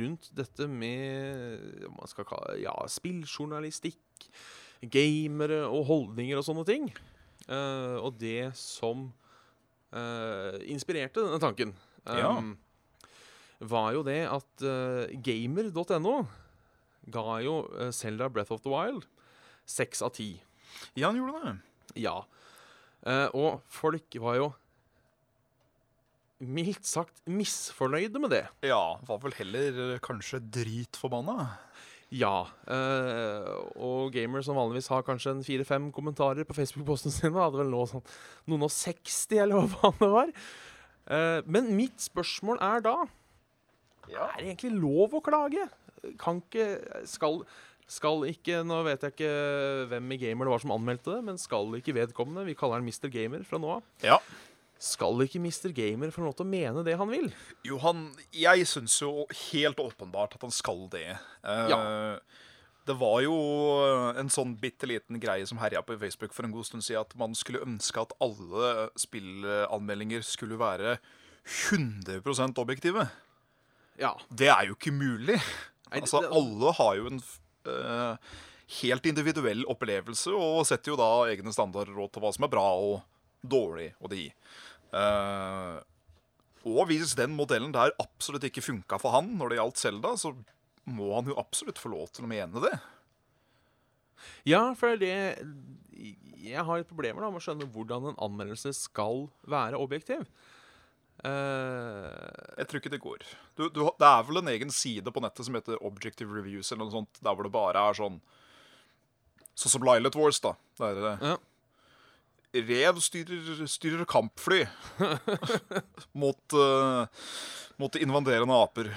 [0.00, 4.00] rundt dette med man skal kalle ja, spilljournalistikk,
[4.88, 6.88] gamere og holdninger og sånne ting.
[8.00, 9.10] Og det som
[10.70, 11.74] inspirerte denne tanken,
[12.06, 12.30] Ja.
[12.38, 12.54] um,
[13.60, 16.14] var jo det at uh, gamer.no
[17.10, 19.06] ga jo uh, Zelda Breath of the Wild
[19.68, 20.32] seks av ti.
[20.96, 21.54] ja, han gjorde det.
[22.06, 22.22] Ja.
[23.06, 24.50] Uh, og folk var jo
[26.40, 28.44] mildt sagt misfornøyde med det.
[28.64, 31.50] Ja, var vel heller eh, kanskje dritforbanna.
[32.10, 32.48] Ja.
[32.64, 37.70] eh, og gamer som vanligvis har kanskje en fire-fem kommentarer på Facebook-posten sin, hadde vel
[37.70, 38.04] nå sånn
[38.48, 40.34] noen og 60, eller hva faen det var.
[41.10, 42.94] Uh, men mitt spørsmål er da
[44.10, 44.28] Ja.
[44.34, 45.66] Er det egentlig lov å klage?
[46.20, 47.42] Kan ikke Skal
[47.90, 49.30] skal ikke, Nå vet jeg ikke
[49.90, 52.86] hvem i Gamer det var som anmeldte det, men skal ikke vedkommende, vi kaller han
[52.86, 53.10] Mr.
[53.10, 54.20] Gamer fra nå av, ja.
[54.80, 55.72] Skal ikke Mr.
[55.76, 57.26] Gamer få lov til å mene det han vil?
[57.66, 61.18] Jo, han Jeg syns jo helt åpenbart at han skal det.
[61.44, 61.80] Uh, Ja.
[62.88, 63.34] Det var jo
[64.18, 67.12] en sånn bitte liten greie som herja på Facebook for en god stund siden, at
[67.20, 70.96] man skulle ønske at alle spillanmeldinger skulle være
[71.44, 73.04] 100% objektive.
[74.00, 74.14] Ja.
[74.28, 75.36] Det er jo ikke mulig.
[75.90, 77.20] Altså, alle har jo en
[77.68, 78.32] uh,
[78.80, 82.66] helt individuell opplevelse og setter jo da egne standarder råd til hva som er bra
[82.78, 83.00] og
[83.42, 84.28] dårlig og de.
[84.94, 85.80] Uh,
[86.68, 90.34] og hvis den modellen der absolutt ikke funka for han når det gjaldt Selda, så
[90.90, 92.74] må han jo absolutt få lov til å mene det.
[94.48, 95.12] Ja, for det
[96.40, 100.28] Jeg har litt problemer da med å skjønne hvordan en anmeldelse skal være objektiv.
[101.24, 103.24] Eh, Jeg tror ikke det går.
[103.58, 106.86] Du, du, det er vel en egen side på nettet som heter Objective Reviews, eller
[106.86, 108.20] noe sånt, der hvor det bare er sånn
[109.60, 110.54] Sånn som Lilet Wars, da.
[110.80, 111.36] Der er det Ja.
[112.50, 114.64] Rev styrer, styrer kampfly
[116.22, 117.04] mot, uh,
[117.78, 118.88] mot invaderende aper.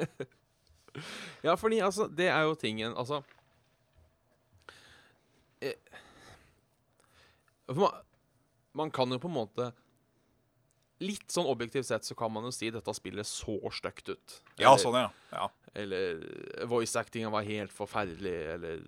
[1.46, 3.20] ja, fordi altså, det er jo tingen Altså
[7.68, 8.00] For man,
[8.72, 9.68] man kan jo på en måte
[11.00, 14.34] Litt sånn objektivt sett så kan man jo si dette spillet så stygt ut.
[14.60, 15.08] Ja, sånn, ja.
[15.32, 15.46] ja.
[15.74, 16.20] Eller
[16.68, 18.82] voice-actinga var helt forferdelig, eller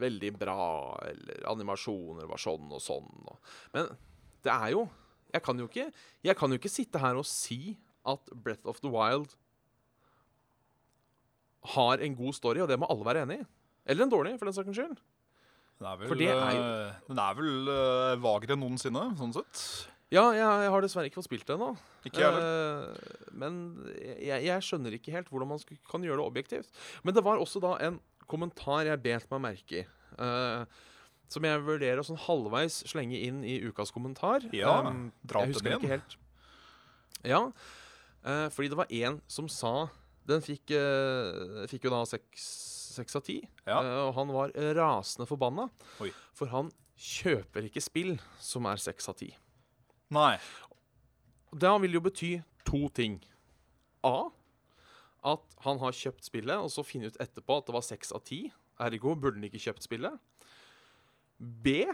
[0.00, 3.10] veldig bra, eller animasjoner var sånn og sånn.
[3.28, 3.52] Og.
[3.74, 3.90] Men
[4.46, 4.86] det er jo
[5.30, 5.84] jeg kan jo, ikke,
[6.26, 7.76] jeg kan jo ikke sitte her og si
[8.08, 9.36] at Breath of the Wild
[11.76, 13.46] har en god story, og det må alle være enig i.
[13.90, 14.96] Eller en dårlig, for den saks skyld.
[15.80, 19.04] Den er vel, For det er jo- eh, den er vel uh, vagere enn noensinne,
[19.20, 19.62] sånn sett.
[20.10, 21.68] Ja, jeg, jeg har dessverre ikke fått spilt det ennå.
[22.10, 23.58] Eh, men
[24.18, 26.70] jeg, jeg skjønner ikke helt hvordan man kan gjøre det objektivt.
[27.06, 29.84] Men det var også da en kommentar jeg bet meg merke i.
[30.18, 30.64] eh,
[31.30, 34.42] som jeg vurderer å sånn halvveis slenge inn i ukas kommentar.
[34.50, 36.16] Ja, Um, dra husker den ikke helt.
[37.22, 37.44] Ja,
[38.24, 39.90] eh, fordi det var en som sa
[40.26, 42.42] Den fikk, eh, fikk jo da seks
[42.90, 43.38] seks av ti.
[43.66, 43.78] Ja.
[43.78, 45.68] eh, og han var rasende forbanna.
[46.02, 46.10] Oi.
[46.34, 49.30] For han kjøper ikke spill som er seks av ti.
[50.14, 50.36] Nei.
[51.50, 52.30] Det vil jo bety
[52.66, 53.18] to ting.
[54.06, 54.30] A.
[55.26, 58.24] At han har kjøpt spillet, og så finner ut etterpå at det var seks av
[58.26, 58.46] ti.
[58.80, 60.16] Ergo burde han ikke kjøpt spillet.
[61.38, 61.84] B.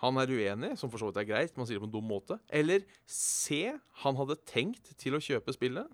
[0.00, 2.06] Han er uenig, som for så vidt er greit, man sier det på en dum
[2.08, 2.38] måte.
[2.48, 3.66] Eller C.
[4.04, 5.90] Han hadde tenkt til å kjøpe spillet.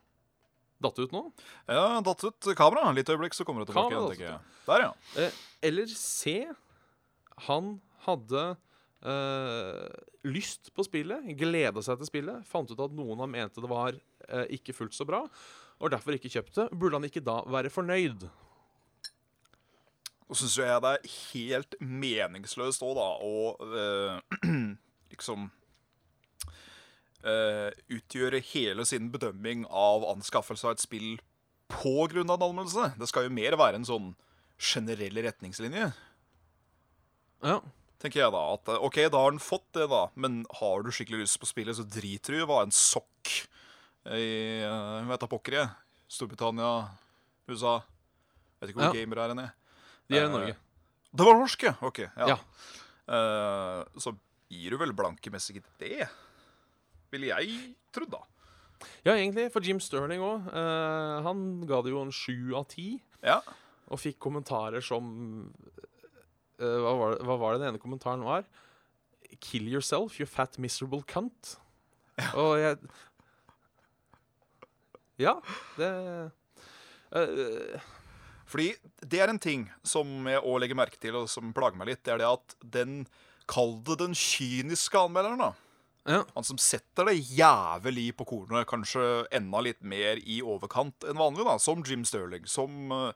[0.83, 1.23] Datt ut nå.
[1.73, 2.91] Ja, datt ut kamera.
[2.95, 4.47] Litt øyeblikk, så kommer det tilbake Kamera igjen.
[4.67, 4.93] Der, ja.
[5.23, 6.37] Eh, eller C.
[7.49, 8.45] Han hadde
[9.07, 9.85] eh,
[10.29, 13.97] lyst på spillet, gleda seg til spillet, fant ut at noen han mente det var
[13.97, 15.23] uh, ikke fullt så bra,
[15.79, 16.69] og derfor ikke kjøpte.
[16.73, 18.27] Burde han ikke da være fornøyd?
[20.27, 24.67] Så syns jeg det er helt meningsløst òg, da, å uh,
[25.15, 25.51] liksom
[27.27, 31.17] utgjøre hele sin bedømming av anskaffelse av et spill
[31.73, 32.93] på grunn av en anmeldelse.
[33.01, 34.13] Det skal jo mer være en sånn
[34.63, 35.89] generell retningslinje,
[37.43, 37.57] Ja.
[38.03, 38.43] Tenker jeg da.
[38.55, 41.49] At eh, OK, da har den fått det, da, men har du skikkelig lyst på
[41.51, 43.33] spillet, så driter du i hva en sokk
[44.07, 44.27] i
[44.63, 45.71] uh, Vet da pokker jeg.
[46.07, 46.69] Storbritannia,
[47.51, 47.81] USA
[48.61, 48.95] Vet ikke hvor Ja.
[48.95, 49.51] gamer er jeg.
[50.07, 50.55] De er i Eh, Norge.
[51.17, 51.73] Det var norske!
[51.83, 51.99] Ok.
[52.17, 52.29] Ja.
[52.35, 52.39] Ja.
[53.09, 54.13] Uh, så
[54.53, 56.07] gir du vel blanke messig det,
[57.11, 58.23] ville jeg trodd, da.
[59.07, 59.49] Ja, egentlig.
[59.55, 60.47] For Jim Sterling òg.
[61.25, 63.41] han ga det jo en sju av ti, Ja.
[63.91, 65.86] og fikk kommentarer som eh,
[66.61, 68.47] hva, var det, hva var det den ene kommentaren var?
[69.43, 71.57] Kill yourself, you fat miserable cunt.
[72.33, 72.79] Og jeg
[75.21, 75.37] Ja,
[75.77, 75.91] det
[77.13, 77.85] uh,
[78.47, 81.91] Fordi det er en ting som jeg òg legger merke til, og som plager meg
[81.91, 82.05] litt.
[82.05, 83.07] Det er det at den
[83.47, 85.53] Kall det den kyniske anmelderen, da.
[86.11, 86.23] ja.
[86.35, 91.45] Han som setter det jævlig på kornet, kanskje enda litt mer i overkant enn vanlig,
[91.47, 91.55] da.
[91.63, 93.13] Som Jim Sterling, som uh,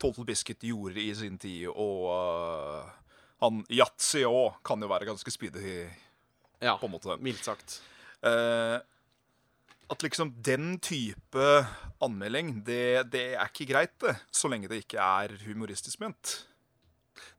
[0.00, 2.90] Total Biscuit gjorde i sin tid, og uh,
[3.44, 5.86] han Yatzy òg kan jo være ganske speedy,
[6.60, 6.76] ja.
[6.76, 7.16] på en måte.
[7.24, 7.80] Mildt sagt.
[8.24, 8.76] Uh,
[9.86, 11.46] at liksom den type
[12.02, 14.16] anmelding, det, det er ikke greit, det.
[14.34, 16.38] Så lenge det ikke er humoristisk ment.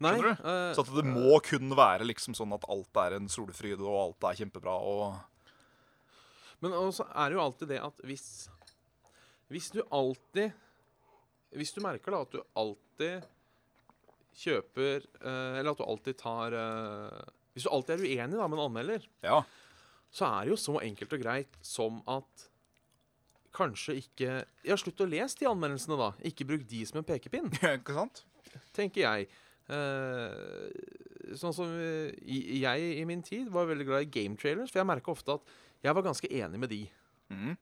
[0.02, 0.46] Nei, Skjønner du?
[0.46, 3.98] Uh, Så at det må kun være liksom sånn at alt er en solfryd, og
[4.02, 5.18] alt er kjempebra, og
[6.64, 8.48] Men også er det jo alltid det at hvis
[9.54, 10.56] Hvis du alltid
[11.58, 13.26] Hvis du merker da at du alltid
[14.38, 17.22] kjøper eh, Eller at du alltid tar eh,
[17.56, 19.40] Hvis du alltid er uenig da med en anmelder, Ja.
[20.14, 22.48] så er det jo så enkelt og greit som at
[23.58, 24.32] Kanskje ikke
[24.68, 26.12] Ja, slutt å lese de anmeldelsene, da.
[26.30, 28.24] Ikke bruk de som en pekepinn, ikke sant?
[28.74, 29.28] tenker jeg.
[29.70, 34.70] Eh, sånn som eh, i- jeg i min tid var veldig glad i game trailers,
[34.72, 35.50] for jeg merka ofte at
[35.84, 36.80] jeg var ganske enig med de.
[37.34, 37.58] Mhm.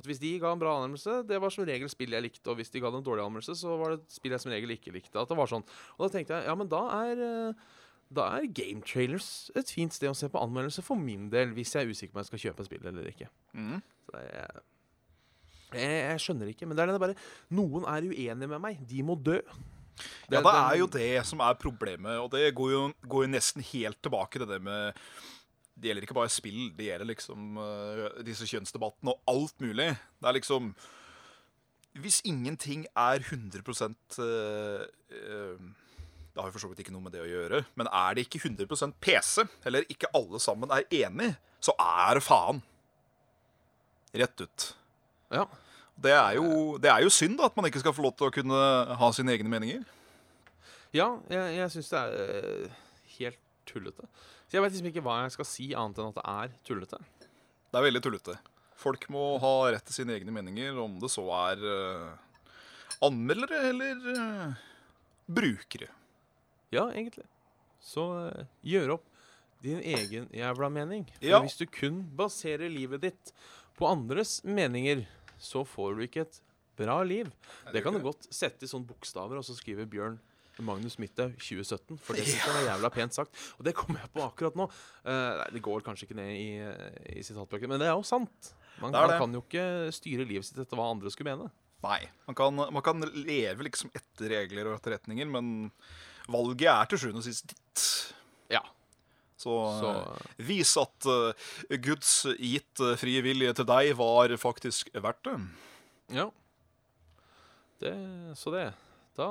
[0.00, 2.46] At Hvis de ga en bra anmeldelse, det var som regel spill jeg likte.
[2.48, 4.94] Og hvis de ga en dårlig anmeldelse, så var det spill jeg som regel ikke
[4.94, 5.12] likte.
[5.20, 5.66] At det var sånn.
[5.98, 7.82] Og da tenkte jeg ja, men da er, eh,
[8.16, 11.76] da er game trailers et fint sted å se på anmeldelse for min del, hvis
[11.76, 13.28] jeg er usikker på om jeg skal kjøpe spill eller ikke.
[13.52, 13.82] Mm.
[14.06, 14.62] Så det er,
[15.70, 17.20] jeg, jeg skjønner ikke, men det er det bare
[17.54, 18.80] Noen er uenige med meg.
[18.88, 19.38] De må dø.
[20.30, 23.64] Ja, det er jo det som er problemet, og det går jo, går jo nesten
[23.74, 24.96] helt tilbake til det med
[25.80, 29.90] Det gjelder ikke bare spill, det gjelder liksom uh, disse kjønnsdebattene og alt mulig.
[30.20, 30.74] Det er liksom
[32.00, 37.16] Hvis ingenting er 100 uh, uh, Det har jo for så vidt ikke noe med
[37.16, 41.32] det å gjøre, men er det ikke 100 PC, eller ikke alle sammen er enig,
[41.60, 42.60] så er det faen.
[44.12, 44.68] Rett ut.
[45.30, 45.46] Ja.
[46.00, 48.30] Det er, jo, det er jo synd da, at man ikke skal få lov til
[48.30, 48.60] å kunne
[49.00, 49.82] ha sine egne meninger.
[50.96, 52.78] Ja, jeg, jeg syns det er eh,
[53.18, 54.08] helt tullete.
[54.50, 56.98] Så jeg vet liksom ikke hva jeg skal si, annet enn at det er tullete.
[57.70, 58.34] Det er veldig tullete.
[58.80, 62.16] Folk må ha rett til sine egne meninger, om det så er uh,
[63.06, 64.58] anmeldere eller uh,
[65.30, 65.86] brukere.
[66.74, 67.28] Ja, egentlig.
[67.78, 69.06] Så uh, gjør opp
[69.62, 71.06] din egen jævla mening.
[71.20, 71.40] For Ja.
[71.44, 73.32] hvis du kun baserer livet ditt
[73.78, 75.04] på andres meninger,
[75.38, 76.40] så får du ikke et
[76.80, 77.30] bra liv.
[77.70, 80.18] Det kan du godt sette i sånne bokstaver og så skriver Bjørn
[80.58, 81.98] Magnus Midthaug 2017.
[82.02, 83.42] For det synes jeg var jævla pent sagt.
[83.58, 84.66] Og det kommer jeg på akkurat nå.
[85.04, 88.04] Uh, nei, det går kanskje ikke ned i, eh, i sitatbøkene, men det er jo
[88.06, 88.52] sant.
[88.80, 91.50] Man, Det er man kan jo ikke styre livet sitt etter hva andre skulle mene.
[91.84, 92.00] Nei.
[92.28, 95.70] Man kan, man kan leve liksom etter regler og etterretninger, men
[96.30, 97.86] valget er til sjuende og sist ditt.
[98.52, 98.62] Ja.
[99.40, 101.32] Så, Så eh, vis at uh,
[101.80, 105.38] Guds gitt eh, frie vilje til deg var faktisk verdt det.
[106.20, 106.28] ja.
[107.80, 107.94] Det,
[108.36, 108.66] så det.
[109.16, 109.26] Da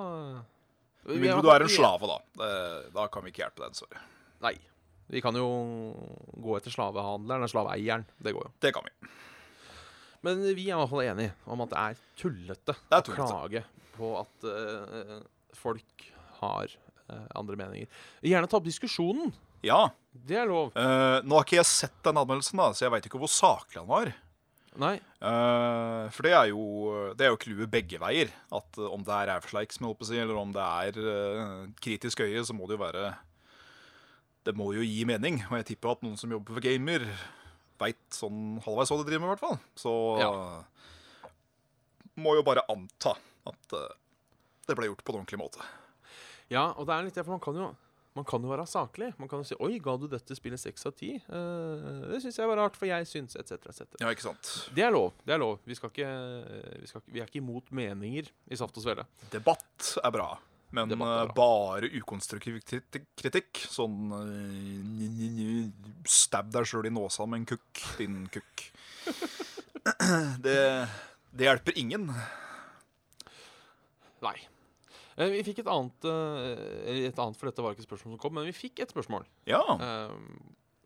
[1.07, 2.49] Med mindre du er en slave, da.
[2.95, 3.77] Da kan vi ikke hjelpe deg.
[3.77, 4.01] Sorry.
[4.43, 4.55] Nei.
[5.09, 5.47] Vi kan jo
[6.37, 8.05] gå etter slavehandleren eller slaveeieren.
[8.21, 8.51] Det går jo.
[8.61, 9.09] Det kan vi.
[10.25, 13.15] Men vi er i hvert fall enige om at det er tullete Det er å
[13.15, 13.63] klage
[13.95, 15.19] på at uh,
[15.57, 16.05] folk
[16.39, 16.71] har
[17.09, 18.01] uh, andre meninger.
[18.21, 19.33] Gjerne ta opp diskusjonen.
[19.65, 19.87] Ja.
[20.13, 20.71] Det er lov.
[20.77, 23.81] Uh, nå har ikke jeg sett den anmeldelsen, da, så jeg veit ikke hvor saklig
[23.81, 24.13] han var.
[24.79, 24.95] Nei.
[25.19, 26.61] Uh, for det er jo
[27.17, 28.31] Det er jo clouet begge veier.
[28.55, 31.65] At eh, om det er rævsleik, som jeg å si, eller om det er uh,
[31.83, 33.09] kritisk øye, så må det jo være
[34.47, 35.41] Det må jo gi mening.
[35.49, 37.05] Og jeg tipper at noen som jobber for gamer,
[37.79, 39.59] veit sånn halvveis hva de driver med, i hvert fall.
[39.79, 39.91] Så
[42.19, 43.13] må jo bare anta
[43.47, 43.75] at
[44.67, 45.63] det ble gjort på en ordentlig måte.
[46.51, 47.69] Ja, og det er litt det, for man kan jo
[48.17, 49.11] man kan jo være saklig.
[49.21, 52.39] Man kan jo si 'Oi, ga du dette spillet seks av ti?' Eh, det syns
[52.39, 53.99] jeg var rart, for jeg syns etc., etc.
[54.01, 54.69] Ja, ikke sant?
[54.73, 55.13] Det er lov.
[55.25, 55.59] det er lov.
[55.65, 56.09] Vi, skal ikke,
[56.81, 59.05] vi, skal vi er ikke imot meninger i Saft og Svele.
[59.31, 60.29] Debatt er bra.
[60.71, 61.33] Men er bra.
[61.33, 63.63] bare ukonstruktiv kritikk.
[63.69, 65.69] Sånn uh,
[66.05, 68.69] Stab deg sjøl i nåsa med en kukk, din kukk.
[70.43, 70.59] Det,
[71.33, 72.09] det hjelper ingen.
[74.21, 74.35] Nei.
[75.19, 78.33] Eh, Vi fikk et annet, eh, et annet, for dette var ikke spørsmål som kom,
[78.39, 79.25] men vi fikk et spørsmål.
[79.45, 79.61] Ja.
[79.75, 80.13] eh,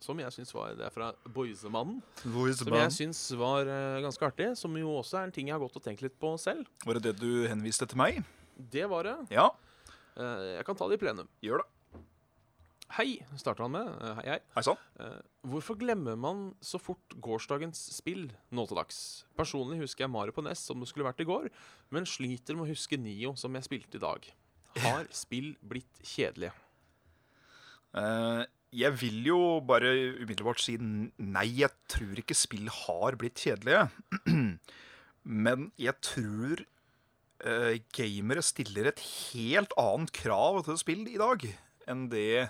[0.03, 2.01] som jeg syns var Det er fra Boysemannen.
[2.25, 3.63] Hvor Som jeg syns var
[4.03, 4.57] ganske artig.
[4.57, 6.65] Som jo også er en ting jeg har gått og tenkt litt på selv.
[6.85, 8.23] Var det det du henviste til meg?
[8.57, 9.15] Det var det.
[9.31, 9.49] Ja,
[10.17, 11.27] jeg kan ta det i plenum.
[11.41, 11.69] gjør det.
[12.91, 13.87] Hei, starter han med.
[14.03, 14.39] Eh, hei, hei.
[14.53, 14.81] Hei sann.
[15.01, 18.97] Eh, hvorfor glemmer man så fort gårsdagens spill nå til dags?
[19.39, 21.47] Personlig husker jeg Mario på NES som det skulle vært i går,
[21.95, 24.27] men sliter med å huske Nio som jeg spilte i dag.
[24.83, 26.53] Har spill blitt kjedelige?
[27.93, 28.43] Uh,
[28.73, 29.91] jeg vil jo bare
[30.21, 33.87] umiddelbart si nei, jeg tror ikke spill har blitt kjedelige.
[35.45, 36.65] Men jeg tror
[37.45, 41.45] uh, gamere stiller et helt annet krav til spill i dag
[41.89, 42.49] enn det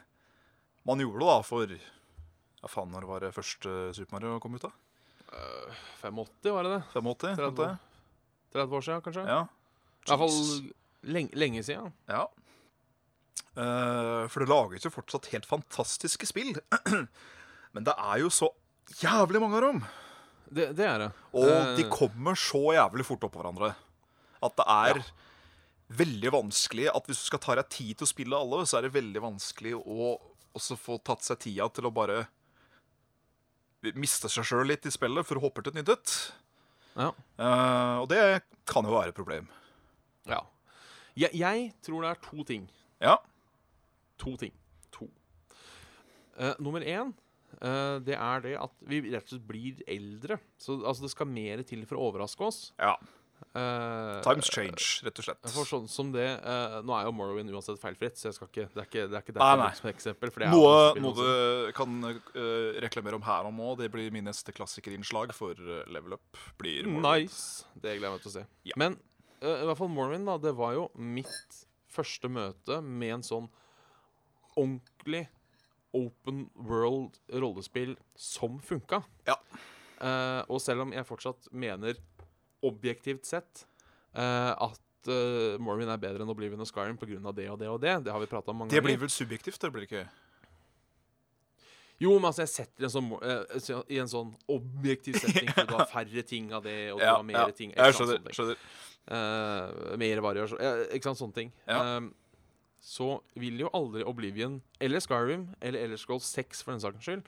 [0.88, 4.72] man gjorde da for Ja, faen, når var det første Super Mario kom ut, da?
[6.02, 6.82] 85, var det det?
[6.93, 7.36] 85?
[7.36, 7.78] 30 30?
[8.54, 9.26] 30 år siden, kanskje?
[9.28, 9.41] Ja.
[10.04, 10.72] I hvert fall
[11.15, 11.93] lenge, lenge siden.
[12.12, 12.28] Ja.
[13.54, 16.54] Uh, for det lages jo fortsatt helt fantastiske spill.
[17.74, 18.52] Men det er jo så
[19.02, 19.82] jævlig mange av dem.
[20.54, 21.10] Det, det er det.
[21.34, 23.74] Og uh, de kommer så jævlig fort oppå hverandre
[24.43, 25.00] at det er
[25.93, 28.88] veldig vanskelig at hvis du skal ta deg tid til å spille alle, så er
[28.88, 30.13] det veldig vanskelig å
[30.58, 32.24] også få tatt seg tida til å bare
[34.00, 36.16] miste seg sjøl litt i spillet for å hoppe til et nytt et.
[36.94, 37.10] Ja.
[37.39, 38.22] Uh, og det
[38.70, 39.50] kan jo være et problem.
[40.30, 40.44] ja.
[41.13, 42.63] Jeg, jeg tror det er to ting.
[43.04, 43.18] Ja.
[44.24, 44.54] To ting.
[44.96, 45.10] To.
[46.39, 47.13] Uh, nummer én,
[47.62, 50.39] Uh, det er det at vi rett og slett blir eldre.
[50.60, 52.63] Så altså, det skal mer til for å overraske oss.
[52.82, 52.98] ja.
[53.53, 55.41] Eh, Times change, rett og slett.
[55.53, 58.67] For sånn som det uh, Nå er jo Morrowind uansett feilfritt, så jeg skal ikke,
[58.73, 59.67] det er ikke, det er ikke derfor nei.
[59.67, 59.79] nei.
[59.79, 60.34] som eksempel.
[60.53, 65.36] Noe, noe du kan uh, reklamere om her og nå, det blir min neste klassikerinnslag
[65.38, 65.60] for
[65.93, 66.41] Level Up.
[66.62, 67.27] Blir Morrowind.
[67.27, 67.67] Nice.
[67.75, 68.45] Det gleder jeg meg til å se.
[68.71, 68.79] Ja.
[68.82, 68.97] Men
[69.43, 70.39] i hvert fall Morrowind, da.
[70.39, 71.60] Det var jo mitt
[71.93, 73.51] første møte med en sånn
[74.53, 75.27] ordentlig
[75.93, 79.03] open world rollespill som funka.
[79.27, 79.38] Ja.
[80.49, 81.99] Og selv om jeg fortsatt mener
[82.63, 83.65] objektivt sett
[84.15, 87.19] eh, at uh, Morrowind er bedre enn Oblivion og Skyrim pga.
[87.36, 88.89] det og det og det, det har vi prata om mange Det ganger.
[88.91, 90.06] blir vel subjektivt, det blir ikke?
[92.02, 95.76] Jo, men altså, jeg setter en sånn, eh, i en sånn objektiv setting, for du
[95.78, 97.71] har færre ting av det, og du har mer ting.
[97.71, 98.23] ikke Jeg skjønner.
[98.26, 98.36] ting.
[98.39, 98.65] skjønner.
[99.04, 101.49] Uh, mer variasjon Uh, Ikke sant, sånne ting.
[101.67, 101.97] Ja.
[101.97, 102.13] Ehm,
[102.84, 107.28] så vil jo aldri Oblivion eller Skyrim eller Elder Scrolls 6 for den sakens skyld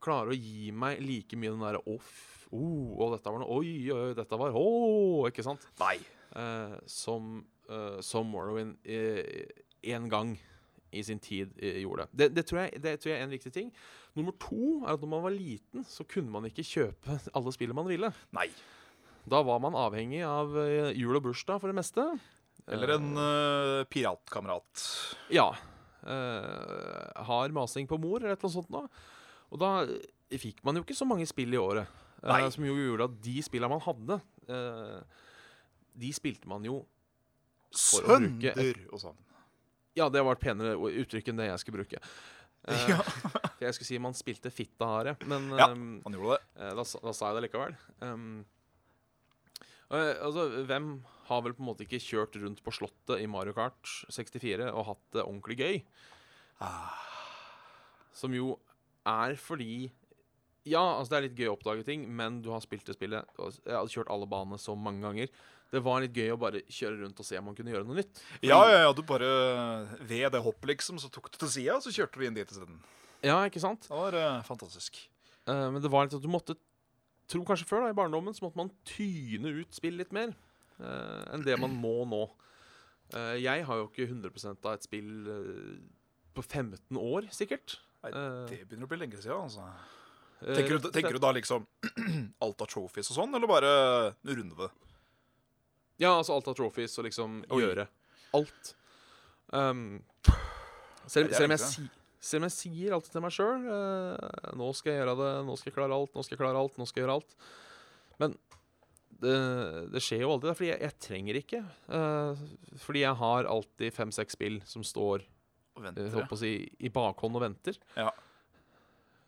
[0.00, 3.70] klare å gi meg like mye den derre off oh, og dette var noe Oi,
[3.94, 5.64] oi, dette var Åh, ikke sant?
[5.82, 5.96] Nei.
[6.36, 9.48] Uh, som, uh, som Morrowind eh,
[9.94, 10.34] en gang
[10.96, 12.06] i sin tid gjorde.
[12.14, 13.72] Det, det, tror jeg, det tror jeg er en viktig ting.
[14.16, 17.76] Nummer to er at når man var liten, så kunne man ikke kjøpe alle spillene
[17.76, 18.10] man ville.
[18.36, 18.46] Nei.
[19.26, 20.54] Da var man avhengig av
[20.94, 22.06] jul og bursdag for det meste.
[22.66, 24.86] Eller en uh, piratkamerat.
[25.34, 25.50] Ja.
[26.06, 28.88] Uh, hard masing på mor, eller et eller annet sånt noe.
[29.54, 29.70] Og da
[30.34, 31.86] fikk man jo ikke så mange spill i året.
[32.22, 32.50] Eh, Nei.
[32.50, 35.00] som jo gjorde at de spillene man hadde, eh,
[35.96, 36.80] de spilte man jo
[37.74, 39.16] For å bruke et- Sønder og sånn.
[39.96, 42.00] Ja, det var et penere uttrykk enn det jeg skulle bruke.
[42.68, 43.00] Eh, Ja,
[43.60, 45.68] Jeg skulle si man spilte fitta hare, men Ja.
[45.68, 46.74] han gjorde det.
[46.76, 47.76] Da, da sa jeg det likevel.
[48.02, 48.44] Um,
[49.90, 50.90] altså, hvem
[51.28, 54.84] har vel på en måte ikke kjørt rundt på Slottet i Mario Kart 64 og
[54.90, 55.82] hatt det ordentlig gøy?
[56.60, 56.92] Ah.
[58.16, 58.58] Som jo
[59.06, 59.90] er fordi
[60.66, 63.24] Ja, altså det er litt gøy å oppdage ting, men du har spilt det spillet
[63.38, 65.30] og Jeg hadde kjørt alle banene så mange ganger.
[65.70, 67.96] Det var litt gøy å bare kjøre rundt og se om man kunne gjøre noe
[68.00, 68.20] nytt.
[68.36, 69.30] Fordi- Ja, ja, ja, du bare
[70.02, 72.78] Ved det hoppet, liksom, så tok du til sida, så kjørte du inn dit isteden.
[73.22, 73.82] ja ikke sant?
[73.88, 74.98] Det var uh, fantastisk.
[75.46, 76.56] Uh, men det var litt at du måtte
[77.26, 80.28] Tro kanskje før, da, i barndommen, så måtte man tyne ut spill litt mer
[80.78, 82.20] uh, enn det man må nå.
[83.14, 85.76] Eh, jeg har jo ikke 100 av et spill eh,
[86.34, 87.76] på 15 år, sikkert.
[88.02, 89.42] Nei, Eh, Det begynner å bli lenge siden.
[89.46, 89.62] altså.
[90.46, 91.66] Eh, Tenker du, tenker du da liksom
[92.46, 93.74] alt av trophies og sånn, eller bare
[94.30, 94.70] runde det?
[96.02, 97.60] Ja, altså alt av trophies og liksom Oi.
[97.64, 97.86] gjøre
[98.36, 98.72] alt.
[99.52, 100.02] Um,
[101.06, 101.86] selv, selv, om jeg si,
[102.20, 103.68] selv om jeg sier alltid til meg sjøl
[104.58, 106.80] Nå skal jeg gjøre det, nå skal jeg klare alt, nå skal jeg klare alt,
[106.80, 107.36] nå skal jeg gjøre alt.
[108.20, 108.34] Men
[109.22, 109.36] det,
[109.92, 111.62] det skjer jo aldri, fordi jeg, jeg trenger ikke.
[111.88, 112.44] Uh,
[112.82, 115.24] fordi jeg har alltid fem-seks spill som står
[115.76, 116.52] Og eh, venter, uh, si,
[116.84, 117.78] i bakhånd og venter.
[117.96, 118.10] Ja.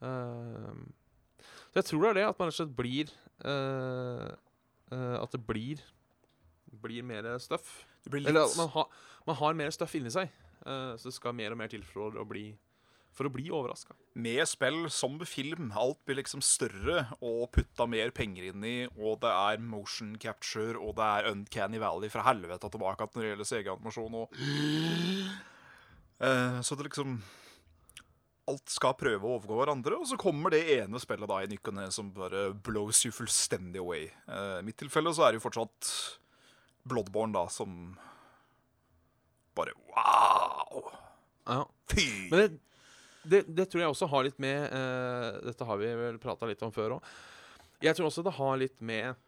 [0.00, 0.86] Um,
[1.68, 3.10] så jeg tror det er det, at man rett og slett blir
[3.44, 4.28] uh,
[4.92, 5.82] uh, At det blir
[6.82, 7.84] blir mer støff.
[8.08, 8.84] Blir Eller at man, ha,
[9.26, 10.30] man har mer støff inni seg.
[10.66, 12.50] Uh, så det skal mer og mer til for å bli
[13.16, 13.96] For å bli overraska.
[14.14, 15.72] Med spill som film.
[15.74, 20.76] Alt blir liksom større og putta mer penger inn i, og det er motion capture,
[20.78, 24.36] og det er Uncanny Valley fra helvete tilbake når det gjelder CG-animasjon og
[26.18, 27.20] Uh, Så det liksom
[28.48, 31.58] Alt skal prøve å overgå hverandre, og så kommer det ene spillet da i ny
[31.58, 34.08] og ne som bare blows you fullstendig away.
[34.28, 35.92] Eh, I mitt tilfelle så er det jo fortsatt
[36.88, 37.98] Bloodborne, da, som
[39.58, 40.88] bare wow!
[41.48, 41.62] Ja.
[41.92, 42.08] Fy!
[42.30, 42.48] Men det,
[43.28, 46.62] det, det tror jeg også har litt med uh, Dette har vi vel prata litt
[46.64, 47.08] om før òg.
[47.84, 49.18] Jeg tror også det har litt med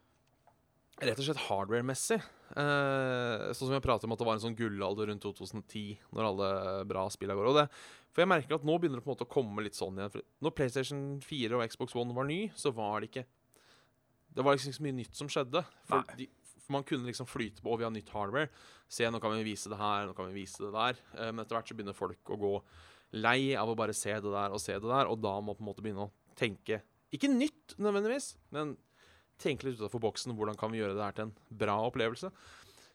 [1.00, 2.18] rett og slett hardware-messig.
[2.50, 6.28] Eh, sånn som jeg prater om at det var en sånn gullalder rundt 2010, når
[6.28, 6.50] alle
[6.90, 7.50] bra spillene går.
[7.52, 7.66] Og det,
[8.10, 10.12] for jeg merker at nå begynner det på en måte å komme litt sånn igjen.
[10.14, 13.26] For når PlayStation 4 og Xbox One var ny, så var det ikke
[14.30, 15.62] Det var liksom ikke så mye nytt som skjedde.
[15.90, 16.28] For, de,
[16.62, 18.50] for man kunne liksom flyte på, og vi har nytt hardware.
[18.86, 21.00] Se, nå kan vi vise det her, nå kan vi vise det der.
[21.16, 22.52] Eh, men etter hvert så begynner folk å gå
[23.18, 25.58] lei av å bare se det der og se det der, og da må man
[25.58, 26.78] på en måte begynne å tenke
[27.10, 28.76] Ikke nytt nødvendigvis, men
[29.42, 30.36] tenke litt utafor boksen.
[30.38, 32.30] Hvordan kan vi gjøre det her til en bra opplevelse?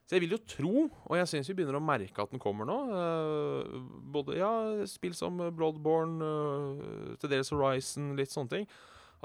[0.06, 2.68] Så jeg vil jo tro, og jeg syns vi begynner å merke at den kommer
[2.70, 2.76] nå.
[2.94, 3.78] uh,
[4.14, 4.52] både ja,
[4.90, 8.68] spill som Bloodborne, uh, til dels Horizon, litt sånne ting.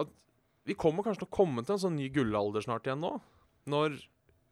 [0.00, 0.08] At
[0.68, 3.12] vi kommer kanskje til å komme til en sånn ny gullalder snart igjen nå.
[3.68, 3.98] Når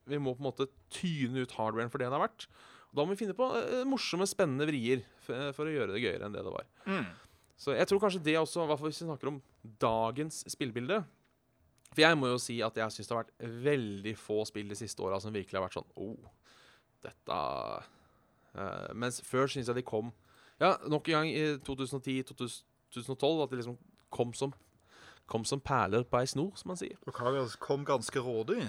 [0.09, 2.49] vi må på en måte tyne ut hardwaren for det den har vært.
[2.93, 6.29] Da må vi finne på uh, morsomme, spennende vrier for, for å gjøre det gøyere
[6.29, 6.69] enn det det var.
[6.89, 7.09] Mm.
[7.59, 9.41] Så jeg tror kanskje det også, i hvert fall hvis vi snakker om
[9.81, 11.01] dagens spillbilde
[11.95, 14.79] For jeg må jo si at jeg syns det har vært veldig få spill de
[14.79, 16.31] siste åra som virkelig har vært sånn Oh,
[17.05, 17.39] dette
[18.59, 20.13] uh, Mens før syns jeg de kom
[20.61, 23.79] Ja, nok en gang i 2010-2012 at de liksom
[24.15, 24.55] kom som
[25.29, 26.97] Kom som perler på ei snor, som man sier.
[27.05, 28.63] Dere kom ganske rådig.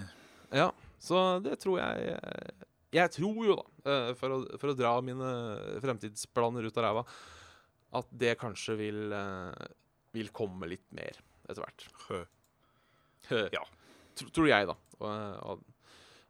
[0.52, 0.66] Ja,
[1.00, 4.92] så det tror jeg eh, Jeg tror jo, da, eh, for å, for å dra
[5.00, 5.30] mine
[5.80, 7.06] fremtidsplaner ut av ræva,
[7.96, 9.16] at det kanskje vil,
[10.12, 11.16] vil komme litt mer
[11.48, 11.88] etter hvert.
[13.54, 13.64] Ja.
[14.18, 14.76] Tr- Tror jeg, da.
[15.00, 15.62] Og, og,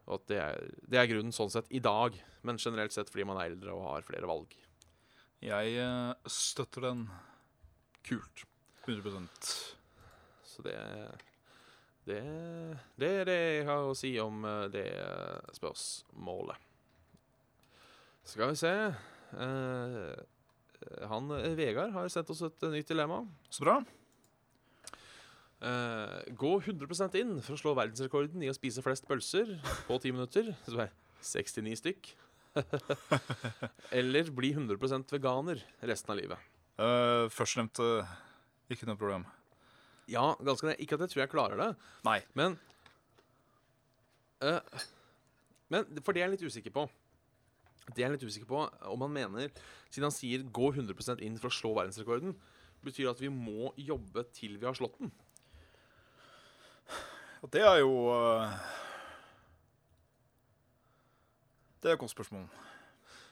[0.09, 3.25] og at det er, det er grunnen sånn sett i dag, men generelt sett fordi
[3.29, 4.53] man er eldre og har flere valg.
[5.45, 7.05] Jeg eh, støtter den
[8.09, 8.45] Kult.
[8.87, 9.49] 100%
[10.49, 10.75] Så det
[12.09, 12.19] det,
[12.97, 14.87] det er det jeg har å si om eh, det
[15.59, 16.57] spørsmålet.
[18.29, 18.73] Skal vi se
[19.29, 20.15] Eh,
[21.11, 21.27] Han
[21.57, 23.19] Vegard har sendt oss et nytt dilemma.
[23.53, 23.75] Så bra.
[25.59, 29.57] Eh, gå 100% inn for å slå verdensrekorden i å spise flest pølser
[29.89, 30.53] på ti minutter.
[30.63, 30.93] Som er
[31.25, 32.13] 69 stykk.
[33.99, 36.47] Eller bli 100% veganer resten av livet.
[36.79, 37.89] Uh, Førstnevnte
[38.71, 39.27] ikke noe problem.
[40.09, 40.79] Ja, ganske det.
[40.81, 41.69] Ikke at jeg tror jeg klarer det,
[42.07, 42.17] Nei.
[42.39, 42.55] men
[44.41, 44.63] uh,
[45.69, 46.87] Men for det er jeg litt usikker på.
[47.91, 49.49] Det er jeg litt usikker på om han mener
[49.89, 52.35] Siden han sier 'gå 100% inn for å slå verdensrekorden',
[52.85, 55.11] betyr det at vi må jobbe til vi har slått den.
[57.39, 58.57] Og det er jo eh,
[61.79, 62.47] Det er godt spørsmål.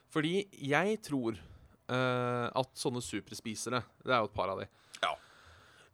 [0.07, 4.67] Fordi jeg tror uh, at sånne superspisere Det er jo et par av de.
[5.03, 5.11] Ja.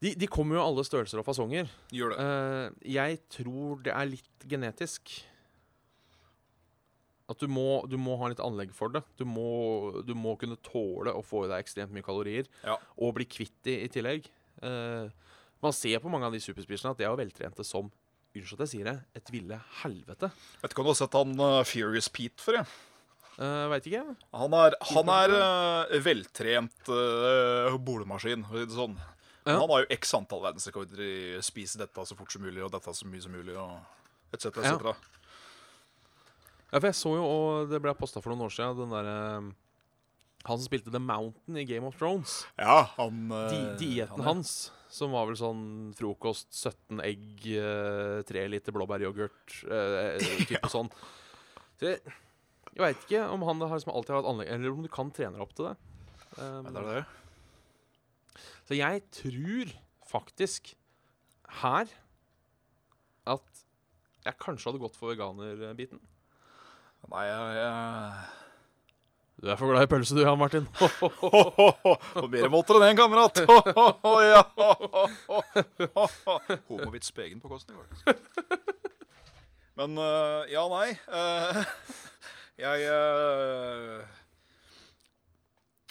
[0.03, 1.71] De, de kommer jo alle størrelser og fasonger.
[1.89, 2.19] Gjør det.
[2.21, 5.15] Uh, jeg tror det er litt genetisk.
[7.31, 9.01] At du må, du må ha litt anlegg for det.
[9.17, 12.45] Du må, du må kunne tåle å få i deg ekstremt mye kalorier.
[12.61, 12.77] Ja.
[13.01, 14.29] Og bli kvitt de i tillegg.
[14.61, 15.09] Uh,
[15.63, 17.89] man ser på mange av de superspiserne at de er jo veltrente som
[18.33, 20.31] Unnskyld at jeg sier det, et ville helvete.
[20.63, 22.65] Vet ikke om du har sett han uh, Furious Pete for jeg.
[23.37, 24.03] Uh, Veit ikke.
[24.37, 28.95] Han er, han er uh, veltrent uh, bolemaskin, for å si det sånn.
[29.43, 29.59] Men Ja.
[29.59, 31.13] Han har jo x antall verdensrekorder i
[31.43, 33.73] spise dette så fort som mulig, og dette så mye som mulig, og
[34.33, 34.61] etc.
[34.63, 34.71] Ja.
[34.77, 35.09] etc.
[36.71, 39.17] Ja, for jeg så jo, og det ble posta for noen år siden, den derre
[40.47, 42.39] Han som spilte The Mountain i Game of Thrones.
[42.57, 44.55] Ja, han Di uh, Dietten han er- hans,
[44.93, 45.63] som var vel sånn
[45.97, 50.91] frokost, 17 egg, eh, 3 liter blåbæryoghurt, eh, type sånn.
[51.79, 52.19] Så jeg
[52.73, 55.37] jeg veit ikke om han har liksom alltid hatt anlegg, eller om du kan trene
[55.37, 55.73] deg opp til det.
[56.39, 57.03] Um, det er det.
[58.65, 59.73] Så jeg tror
[60.09, 60.71] faktisk
[61.61, 61.91] her
[63.29, 63.61] at
[64.23, 66.01] jeg kanskje hadde gått for veganerbiten.
[67.11, 68.42] Nei, jeg, jeg...
[69.43, 70.63] Du er for glad i pølse du, Jan Martin.
[70.79, 73.43] På mer måter enn én, kamerat.
[76.69, 77.75] Homovits på egen påkostning.
[79.75, 80.95] Men uh, ja, nei.
[81.11, 81.59] Uh,
[82.63, 83.99] jeg uh,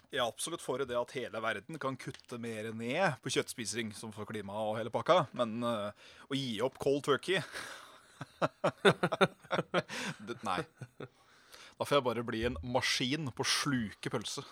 [0.08, 4.16] Jeg er absolutt for det at hele verden kan kutte mer ned på kjøttspising, som
[4.16, 5.92] for klima og hele pakka, men uh,
[6.32, 7.36] å gi opp cold turkey
[10.24, 10.62] det, Nei.
[11.78, 14.44] Da får jeg bare bli en maskin på å sluke pølse.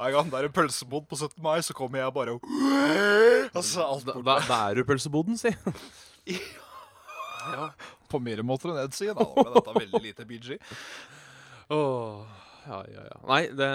[0.00, 1.36] Hver gang det er en pølsebod på 17.
[1.44, 2.44] mai, så kommer jeg bare og
[3.52, 5.52] Altså, alt Da, da, da er du pølseboden, si.
[7.50, 7.66] ja,
[8.08, 10.56] På mer måter enn Ed, sier Da med dette veldig lite BG.
[11.70, 12.24] Oh,
[12.64, 13.18] ja, ja, ja.
[13.28, 13.68] Nei, det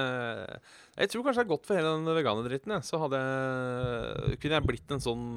[0.97, 2.75] Jeg tror kanskje det er godt for hele den veganerdritten.
[2.85, 5.27] Så hadde jeg Kunne jeg blitt en sånn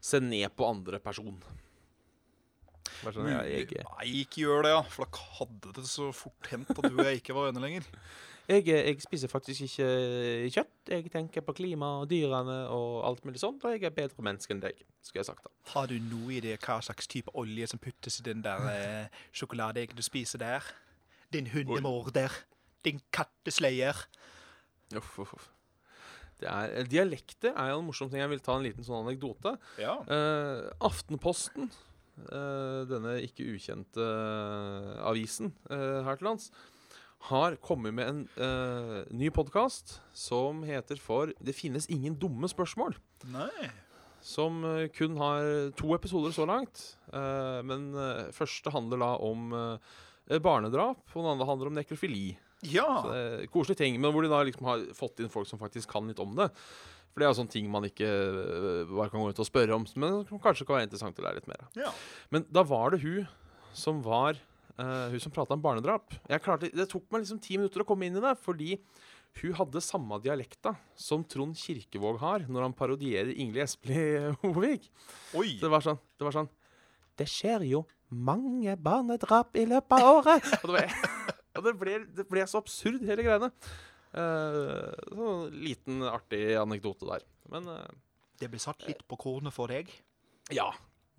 [0.00, 1.34] se ned på andre person.
[3.00, 4.82] Bare sånn, ja, jeg, Nei, ikke gjør det, ja.
[4.92, 7.86] For da hadde det så fort hendt at du og jeg ikke var venner lenger.
[8.50, 9.88] jeg, jeg spiser faktisk ikke
[10.56, 10.74] kjøtt.
[10.90, 13.64] Jeg tenker på klima og dyrene og alt mulig sånt.
[13.64, 15.52] Og jeg er bedre menneske enn deg, skulle jeg sagt da.
[15.74, 19.22] Har du noe i det hva slags type olje som puttes i den der eh,
[19.36, 20.66] sjokoladeeggen du spiser der?
[21.32, 22.34] Din hundemorder.
[22.84, 24.06] Din kattesleier.
[24.98, 25.50] Uff, uff, uff.
[26.40, 28.22] Er, dialekter er jo en morsom ting.
[28.22, 29.54] Jeg vil ta en liten sånn anekdote.
[29.80, 29.98] Ja.
[30.08, 31.86] Eh, Aftenposten, eh,
[32.90, 36.50] denne ikke ukjente eh, avisen eh, her til lands,
[37.28, 42.96] har kommet med en uh, ny podkast som heter for 'Det finnes ingen dumme spørsmål'.
[43.28, 43.68] Nei.
[44.24, 46.96] Som uh, kun har to episoder så langt.
[47.12, 52.38] Uh, men eh, første handler da om eh, barnedrap, og den andre handler om nekrofili.
[52.62, 53.02] Ja.
[53.02, 55.90] Så det Koselige ting, men hvor de da liksom har fått inn folk som faktisk
[55.90, 56.50] kan litt om det.
[57.20, 58.10] For det er jo sånne ting man ikke
[58.88, 61.36] bare kan gå ut og spørre om, men som kanskje kan være interessant å lære
[61.36, 61.74] litt mer av.
[61.76, 61.90] ja.
[62.32, 63.26] Men da var det hun
[63.76, 64.38] som var
[64.80, 66.16] uh, Hun som prata om barnedrap.
[66.30, 68.78] Jeg klarte, det tok meg liksom ti minutter å komme inn i det, fordi
[69.42, 74.88] hun hadde samme dialekta som Trond Kirkevåg har når han parodierer Ingrid Espelid Hovig.
[75.60, 76.48] Det var sånn Det var sånn
[77.20, 80.50] Det skjer jo mange barnedrap i løpet av året.
[80.64, 81.12] Og det, ble,
[81.60, 83.52] og det, ble, det ble så absurd, hele greiene.
[84.10, 87.22] Uh, sånn liten, artig anekdote der.
[87.52, 87.84] Men uh,
[88.40, 89.90] Det blir satt litt på kornet for deg.
[90.50, 90.70] ja.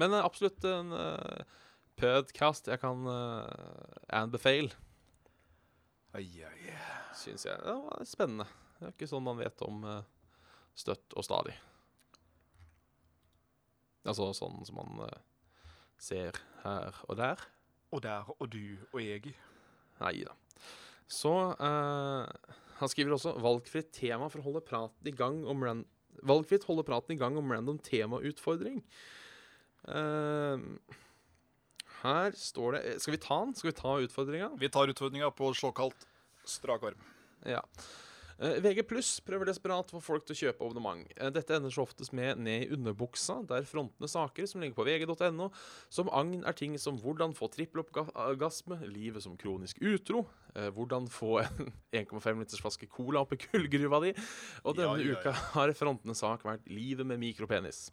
[0.01, 1.43] Men uh, absolutt en uh,
[1.99, 3.45] podcast jeg kan uh,
[4.17, 4.71] anbefale,
[6.17, 6.71] Oi, oi.
[7.15, 7.59] syns jeg.
[7.61, 8.47] Det var spennende.
[8.79, 9.83] Det er ikke sånn man vet om
[10.75, 11.53] støtt og stadig.
[14.03, 15.03] Altså sånn som man
[16.01, 17.43] ser her og der.
[17.93, 19.35] Og der og du og jeg.
[20.01, 20.33] Nei da.
[21.11, 21.31] Så
[21.61, 25.86] eh, Han skriver også 'valgfritt tema for å holde praten i gang om ran
[26.27, 28.82] Valgfritt holde praten i gang om random temautfordring'.
[29.88, 30.59] Uh,
[32.01, 33.55] her står det Skal vi ta den?
[33.55, 34.51] Skal vi ta utfordringa?
[34.59, 36.05] Vi tar utfordringa på såkalt
[36.45, 36.99] strak arm.
[37.45, 37.61] Ja.
[38.41, 41.05] Eh, VG pluss prøver desperat å få folk til å kjøpe abonnement.
[41.13, 44.85] Eh, dette ender så oftest med ned i underbuksa, der frontende saker som ligger på
[44.87, 45.51] vg.no,
[45.93, 50.25] som agn er ting som hvordan få trippeloppgasme, livet som kronisk utro,
[50.55, 51.69] eh, hvordan få en
[52.01, 54.15] 1,5 liters flaske cola opp i kullgruva di,
[54.65, 55.19] og denne ja, ja.
[55.21, 57.91] uka har frontende sak vært livet med mikropenis.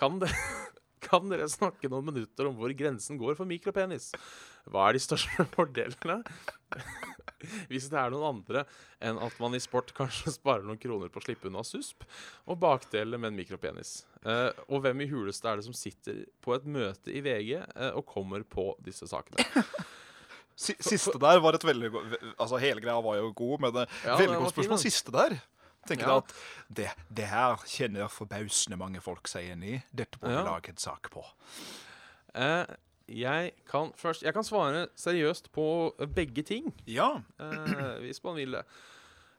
[0.00, 0.32] Kan det
[1.04, 4.10] kan dere snakke noen minutter om hvor grensen går for mikropenis?
[4.66, 6.22] Hva er de største fordelene?
[7.70, 8.64] Hvis det er noen andre
[9.00, 12.04] enn at man i sport kanskje sparer noen kroner på å slippe unna susp,
[12.46, 14.04] og bakdeler med en mikropenis.
[14.24, 17.90] Eh, og hvem i huleste er det som sitter på et møte i VG eh,
[17.92, 19.44] og kommer på disse sakene?
[20.56, 21.88] Siste der var et veldig
[22.38, 24.82] Altså, hele greia var jo god, men det Ja, veldig godt fin, spørsmål.
[24.84, 25.34] Siste der
[25.84, 26.16] tenker Ja.
[26.22, 26.30] at
[26.72, 29.82] det, det her kjenner forbausende mange folk seg igjen i.
[29.92, 30.44] Dette må vi Ja.
[30.46, 31.24] lage en sak på.
[32.34, 32.64] Eh,
[33.08, 37.22] jeg kan først Jeg kan svare seriøst på begge ting, Ja.
[37.38, 38.64] eh, hvis man vil det.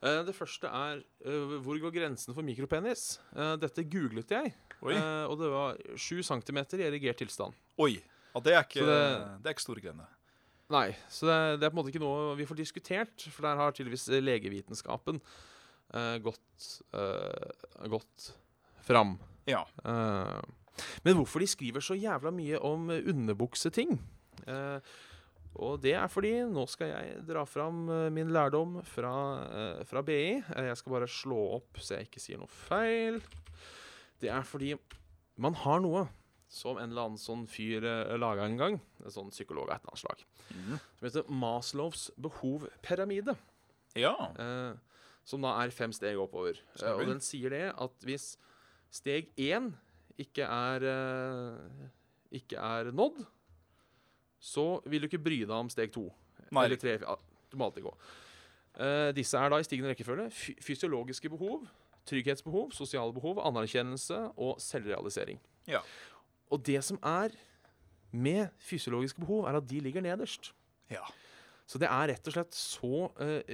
[0.03, 3.19] Eh, det første er eh, hvor går grensen for mikropenis?
[3.35, 4.53] Eh, dette googlet jeg,
[4.83, 7.53] eh, og det var 7 cm i erigert tilstand.
[7.79, 7.95] Oi.
[8.35, 9.41] Ja, det er ikke, Så det...
[9.41, 10.07] det- er ikke store greiene.
[10.69, 13.55] Nei, så det, det er på en måte ikke noe vi får diskutert, for der
[13.55, 15.21] har tydeligvis legevitenskapen
[15.93, 16.81] eh, gått,
[17.87, 18.31] gått
[18.85, 19.17] fram.
[19.47, 19.63] Ja.
[19.85, 20.41] Eh,
[21.05, 23.95] men hvorfor de skriver så jævla mye om eh, underbukseting?
[24.47, 24.79] Uh,
[25.55, 29.13] og det er fordi nå skal jeg dra fram eh, min lærdom fra,
[29.87, 30.41] fra BI.
[30.41, 33.21] Eh, jeg skal bare slå opp så jeg ikke sier noe feil.
[34.19, 34.73] Det er fordi
[35.39, 36.05] man har noe
[36.51, 39.83] som en eller annen sånn fyr uh, laga en gang, en sånn psykolog av et
[39.87, 40.75] eller annet slag, Mm.
[40.99, 43.33] som heter Maslows behovpyramide.
[43.97, 44.11] Ja.
[44.37, 44.75] Eh,
[45.25, 46.59] som da er fem steg oppover.
[46.83, 48.35] Eh, og den sier det at hvis
[48.93, 49.71] steg én
[50.21, 51.87] ikke er eh,
[52.35, 53.23] ikke er nådd,
[54.39, 56.07] så vil du ikke bry deg om steg to.
[56.53, 56.67] Nei.
[56.67, 56.97] Eller tre.
[57.49, 57.93] Du må alltid gå.
[58.75, 61.65] Eh, disse er da i stigende rekkefølge fy fysiologiske behov,
[62.09, 65.39] trygghetsbehov, sosiale behov, anerkjennelse og selvrealisering.
[65.69, 65.81] Ja.
[66.53, 67.33] Og det som er
[68.15, 70.53] med fysiologiske behov, er at de ligger nederst.
[70.91, 71.05] ja.
[71.65, 73.53] Så det er rett og slett så uh,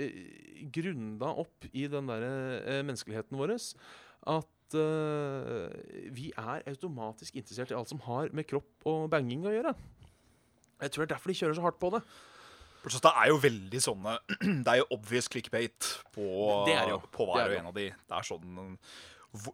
[0.75, 7.77] grunda opp i den der uh, menneskeligheten vår at eh, vi er automatisk interessert i
[7.77, 9.73] alt som har med kropp og banging å gjøre.
[10.81, 12.01] Jeg tror det er derfor de kjører så hardt på det.
[12.81, 14.13] Plutselig, det er jo veldig sånne
[14.65, 16.23] Det er jo obvious clickbait på,
[16.65, 17.01] Det er det jo.
[17.13, 17.87] på hver er og en av de.
[17.93, 18.55] Det er sånn
[19.37, 19.53] hvor,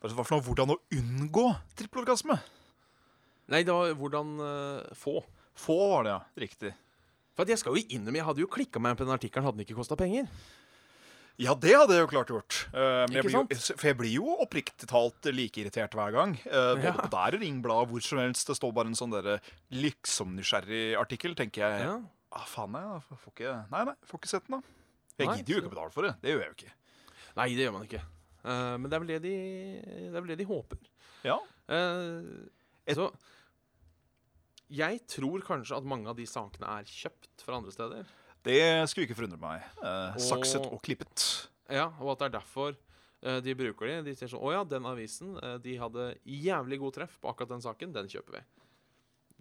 [0.00, 0.40] noe?
[0.46, 1.44] Hvordan å unngå
[1.78, 2.38] trippelorgasme?
[3.52, 5.20] Nei, det var hvordan uh, få.
[5.58, 6.22] Få var det, ja.
[6.46, 6.72] Riktig.
[7.36, 9.60] For at jeg skal jo innrømme, jeg hadde jo klikka meg på den artikkelen, hadde
[9.60, 10.28] den ikke kosta penger.
[11.40, 12.56] Ja, det hadde jeg jo klart gjort.
[12.74, 13.44] Uh, men jeg blir jo,
[13.80, 16.34] for jeg blir jo oppriktig talt like irritert hver gang.
[16.44, 16.92] Uh, både Ja.
[16.98, 18.46] på der Ringbladet, hvor som helst.
[18.46, 19.38] Det står bare en sånn derre
[19.72, 21.86] liksom-nysgjerrig artikkel, tenker jeg.
[21.88, 21.96] Ja.
[22.32, 24.78] Ah, faen, jeg får ikke Nei, nei, får ikke sett den, da.
[25.18, 26.12] Jeg Nei, gidder jo ikke å betale for det.
[26.22, 26.72] Det gjør jeg jo ikke.
[27.36, 28.02] Nei, det gjør man ikke.
[28.42, 29.34] Uh, men det er vel det de,
[29.82, 30.78] det er vel det de håper.
[31.24, 31.36] Ja.
[31.68, 32.48] Eh,
[32.90, 33.10] Et- så
[34.72, 38.08] jeg tror kanskje at mange av de sakene er kjøpt fra andre steder.
[38.42, 38.58] Det
[38.90, 39.62] skulle ikke forundre meg.
[39.82, 41.48] Eh, sakset Og- klippet.
[41.70, 42.74] Ja, og at det er derfor
[43.22, 44.00] eh, de bruker de.
[44.10, 47.52] De sier sånn Å ja, den avisen, eh, de hadde jævlig god treff på akkurat
[47.54, 47.92] den saken.
[47.94, 48.42] Den kjøper vi.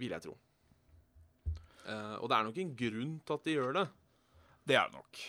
[0.06, 0.36] Vil jeg tro.
[1.88, 3.88] Eh, og det er nok en grunn til at de gjør det.
[4.70, 5.24] Det er det nok.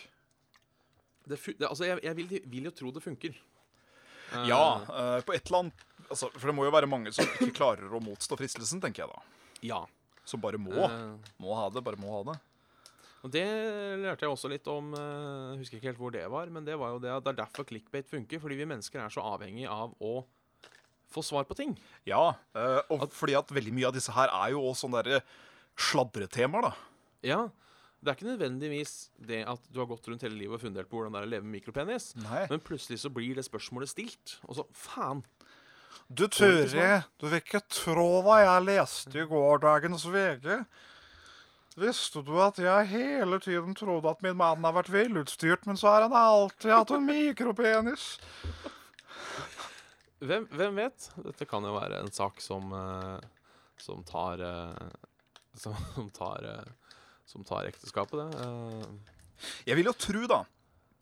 [1.25, 3.33] det, det altså, jeg, jeg vil, vil jo tro det funker.
[4.33, 7.25] Eh, Ja, eh, på et eller annet altså, For det må jo være mange som
[7.25, 9.21] ikke klarer å motstå fristelsen, tenker jeg da.
[9.73, 9.81] ja.
[10.25, 10.71] Som bare må.
[11.43, 12.37] Må ha det, bare må ha det.
[13.23, 13.43] Og det
[14.03, 16.75] lærte jeg også litt om eh, Jeg husker ikke helt hvor det var, men det
[16.79, 18.41] var jo det at det er derfor clickbait funker.
[18.43, 20.17] Fordi vi mennesker er så avhengig av å
[21.13, 21.75] få svar på ting.
[22.09, 25.21] Ja, eh, og fordi at veldig mye av disse her er jo også sånne
[25.79, 26.73] sladretemaer, da.
[27.23, 27.41] Ja,
[28.03, 28.93] Det er ikke nødvendigvis
[29.23, 31.31] det at du har gått rundt hele livet og fundert på hvordan det er å
[31.31, 32.41] leve med mikropenis, Nei.
[32.51, 34.33] men plutselig så blir det spørsmålet stilt.
[34.43, 35.21] Og så faen.
[36.11, 36.65] Du Turi,
[37.15, 40.49] du vil ikke tro hva jeg leste i gårsdagens VG.
[41.79, 45.89] Visste du at jeg hele tiden trodde at min mann har vært velutstyrt, men så
[45.89, 48.17] har han alltid hatt en mikropenis?
[50.23, 51.07] Hvem, hvem vet?
[51.25, 53.25] Dette kan jo være en sak som eh,
[53.83, 54.87] som tar eh,
[55.63, 55.75] som,
[56.13, 56.71] tar eh,
[57.25, 58.91] som tar ekteskapet, det.
[59.67, 60.43] Jeg vil jo tro, da,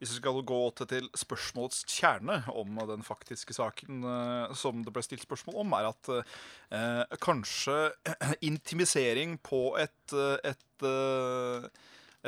[0.02, 5.04] hvis vi skal gå til, spørsmålets kjerne om den faktiske saken eh, som det ble
[5.06, 7.91] stilt spørsmål om, er at eh, kanskje
[8.49, 11.70] intimisering på et, eh, et, eh,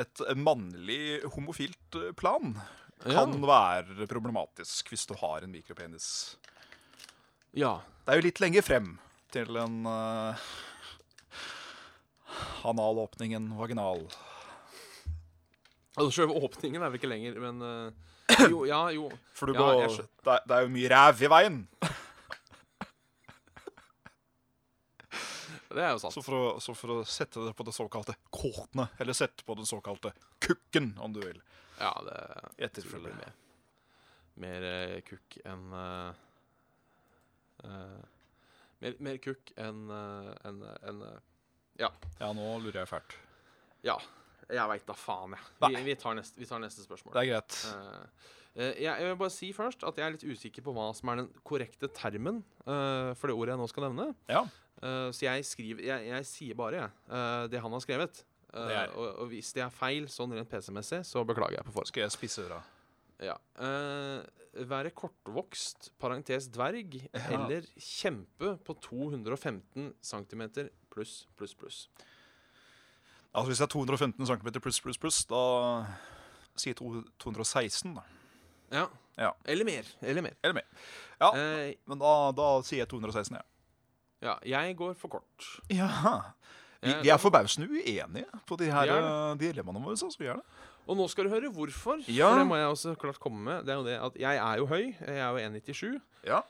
[0.04, 2.54] et mannlig homofilt plan
[3.02, 6.38] kan være problematisk hvis du har en mikropenis.
[7.52, 7.80] ja.
[8.04, 8.88] Det er jo litt lenger frem
[9.32, 10.40] til en uh,
[12.68, 14.02] anal åpning enn vaginal.
[15.94, 19.10] Altså, Selve åpningen er vi ikke lenger, men uh, Jo, ja, jo.
[19.38, 19.94] For du Ja, går,
[20.26, 21.60] det, det er jo mye ræv i veien.
[25.74, 26.14] Det er jo sant.
[26.14, 29.56] Så for, å, så for å sette det på det såkalte kortene, eller sette på
[29.58, 31.40] den såkalte kukken, om du vil.
[31.80, 32.18] Ja, det
[32.60, 33.08] I et jeg tror det tilfelle.
[33.10, 33.32] blir mer,
[34.44, 36.12] mer eh, kukk enn uh,
[37.64, 38.04] eh,
[38.84, 41.20] mer, mer kukk enn eh, en, enn, eh,
[41.80, 41.90] Ja,
[42.36, 43.16] nå lurer jeg fælt.
[43.84, 43.98] Ja,
[44.52, 45.44] jeg veit da faen, jeg.
[45.64, 47.14] Vi, vi, tar neste, vi tar neste spørsmål.
[47.16, 47.56] Det er greit.
[47.70, 51.10] Uh, jeg, jeg vil bare si først at jeg er litt usikker på hva som
[51.10, 54.06] er den korrekte termen uh, for det ordet jeg nå skal nevne.
[54.30, 54.44] Ja.
[54.82, 56.88] Uh, så jeg skriver Jeg, jeg sier bare,
[57.50, 58.24] det han har skrevet.
[58.54, 61.90] Og, og hvis det er feil sånn rent PC-messig, så beklager jeg på forhånd.
[61.90, 62.60] Skal jeg spisse øra?
[63.22, 63.34] Ja.
[64.70, 67.24] Være kortvokst, parentes dverg, Ja.
[67.34, 70.44] eller kjempe på 215 cm
[70.94, 71.80] pluss, pluss, pluss.
[73.34, 75.40] Altså Hvis det er 215 cm pluss, pluss, pluss, da
[76.54, 76.78] sier jeg
[77.18, 78.04] 216, da.
[78.74, 78.84] Ja.
[79.18, 79.30] Ja.
[79.46, 79.88] Eller mer.
[80.02, 80.36] Eller mer.
[80.42, 80.68] Eller mer.
[81.20, 83.42] Ja, Eh, men da, da sier jeg 216, ja.
[84.22, 85.48] ja, jeg går for kort.
[85.72, 85.90] Ja.
[86.84, 89.96] Vi, vi er forbausende uenige på de her er eh, dilemmaene våre.
[89.98, 90.64] Så vi er det.
[90.84, 92.02] Og nå skal du høre hvorfor.
[92.12, 92.28] Ja.
[92.30, 93.64] For det må jeg også klart komme med.
[93.64, 94.82] Det er jo det at jeg er jo høy.
[94.92, 96.00] Jeg er jo 1,97.
[96.28, 96.42] Ja.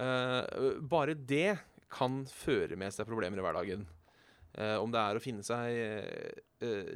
[0.00, 1.58] Eh, bare det
[1.90, 3.82] kan føre med seg problemer i hverdagen.
[4.58, 6.94] Eh, om det er å finne seg eh, eh,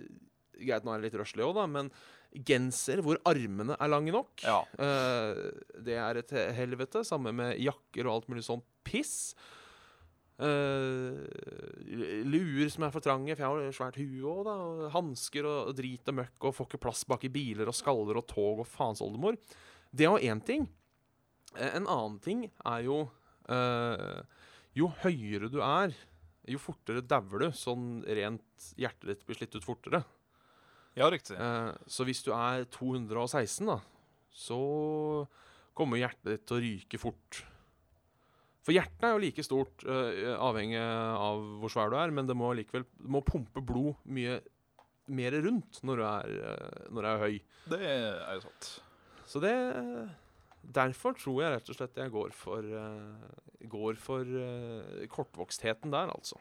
[0.54, 1.88] Greit, nå er det litt røslig òg, da, men
[2.46, 4.42] genser hvor armene er lange nok.
[4.46, 4.60] Ja.
[4.78, 5.42] Eh,
[5.86, 7.02] det er et helvete.
[7.06, 9.34] Samme med jakker og alt mulig sånn piss.
[10.34, 11.22] Uh,
[12.26, 14.54] luer som er for trange, for jeg har svært hue òg, da.
[14.58, 18.18] og Hansker og drit og møkk, og får ikke plass bak i biler og skaller
[18.18, 19.38] og tog og faens oldemor.
[19.94, 20.66] Det er jo én ting.
[21.54, 23.04] En annen ting er jo
[23.46, 24.22] uh,
[24.74, 25.94] Jo høyere du er,
[26.50, 27.48] jo fortere dauer du.
[27.56, 30.04] Sånn rent hjertet ditt blir slitt ut fortere.
[30.98, 31.36] ja, riktig.
[31.38, 33.80] Eh, så hvis du er 216, da,
[34.34, 34.60] så
[35.74, 37.42] kommer hjertet ditt til å ryke fort.
[38.64, 42.36] For hjertet er jo like stort, eh, avhengig av hvor svær du er, men det
[42.38, 44.38] må likevel det må pumpe blod mye
[45.12, 47.40] mer rundt når du er, eh, når du er høy.
[47.74, 48.70] Det er jo sant.
[49.28, 49.52] Så det
[50.74, 53.30] Derfor tror jeg rett og slett jeg går for uh,
[53.70, 56.40] Går for uh, kortvokstheten der, altså.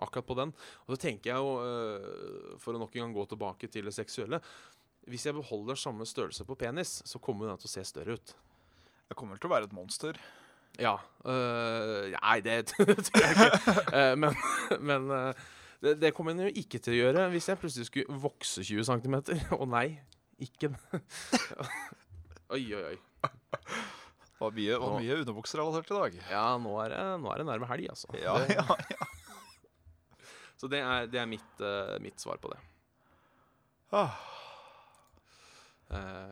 [0.00, 0.52] Akkurat på den.
[0.86, 3.96] Og så tenker jeg jo, uh, for å nok en gang gå tilbake til det
[3.96, 4.40] seksuelle
[5.10, 8.36] Hvis jeg beholder samme størrelse på penis, så kommer den til å se større ut.
[9.10, 10.16] Jeg kommer til å være et monster.
[10.80, 10.96] Ja.
[11.24, 13.74] nei, det tror jeg ikke.
[13.92, 14.36] Eh, men
[14.88, 15.42] men eh,
[15.82, 18.88] det, det kommer den jo ikke til å gjøre hvis jeg plutselig skulle vokse 20
[18.88, 19.16] cm.
[19.58, 19.88] Å nei,
[20.42, 20.72] ikke
[22.52, 22.96] Oi, oi, oi.
[24.42, 26.14] Det var mye, var mye underbukserelatert i dag.
[26.32, 28.08] Ja, nå er det, nå er det nærme helg, altså.
[28.18, 29.06] Ja, ja, ja.
[30.58, 32.58] Så det er, det er mitt, eh, mitt svar på det.
[33.94, 34.16] Ah,
[35.92, 36.30] Eh,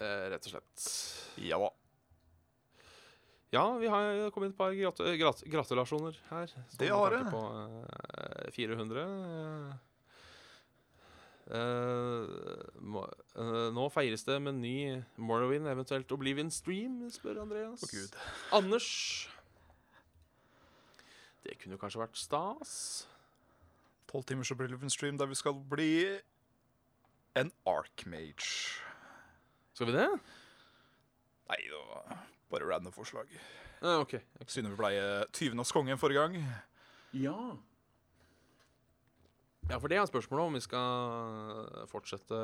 [0.00, 0.84] eh, rett og slett.
[1.44, 1.68] ja da.
[3.52, 6.46] Ja, vi har kommet et par grat grat gratulasjoner her.
[6.48, 7.26] som Det har jeg.
[7.32, 7.42] På
[7.76, 9.02] eh, 400.
[9.02, 9.74] Eh, eh,
[11.48, 11.54] nå
[13.94, 14.76] feires det med ny
[15.16, 17.82] Morrowind, eventuelt Oblivion Stream, spør Andreas.
[17.82, 18.12] Å, Gud.
[18.58, 18.88] Anders.
[21.46, 22.72] Det kunne kanskje vært stas.
[24.08, 25.92] Tolv timers Oblivion Stream der vi skal bli
[27.38, 28.82] en Archmage.
[29.72, 30.10] Skal vi det?
[31.48, 32.04] Nei, det var
[32.52, 33.28] bare random forslag.
[33.80, 34.50] Eh, okay, okay.
[34.50, 34.90] Siden vi ble
[35.32, 36.34] tyvenes konge forrige gang.
[37.16, 37.36] Ja.
[39.68, 42.38] Ja, for det er spørsmålet om vi skal fortsette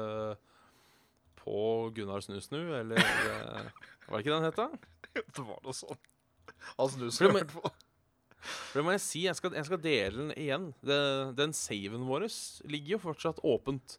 [1.41, 1.61] på
[1.97, 3.71] Gunnar Snusnu, eller eh,
[4.09, 4.69] Var det ikke den het, da?
[5.15, 6.01] Det var noe sånn.
[6.99, 7.73] Du For det må- på.
[8.45, 10.67] For det må jeg si, jeg skal, jeg skal dele den igjen.
[10.85, 10.99] Det,
[11.39, 12.27] den saven vår
[12.69, 13.97] ligger jo fortsatt åpent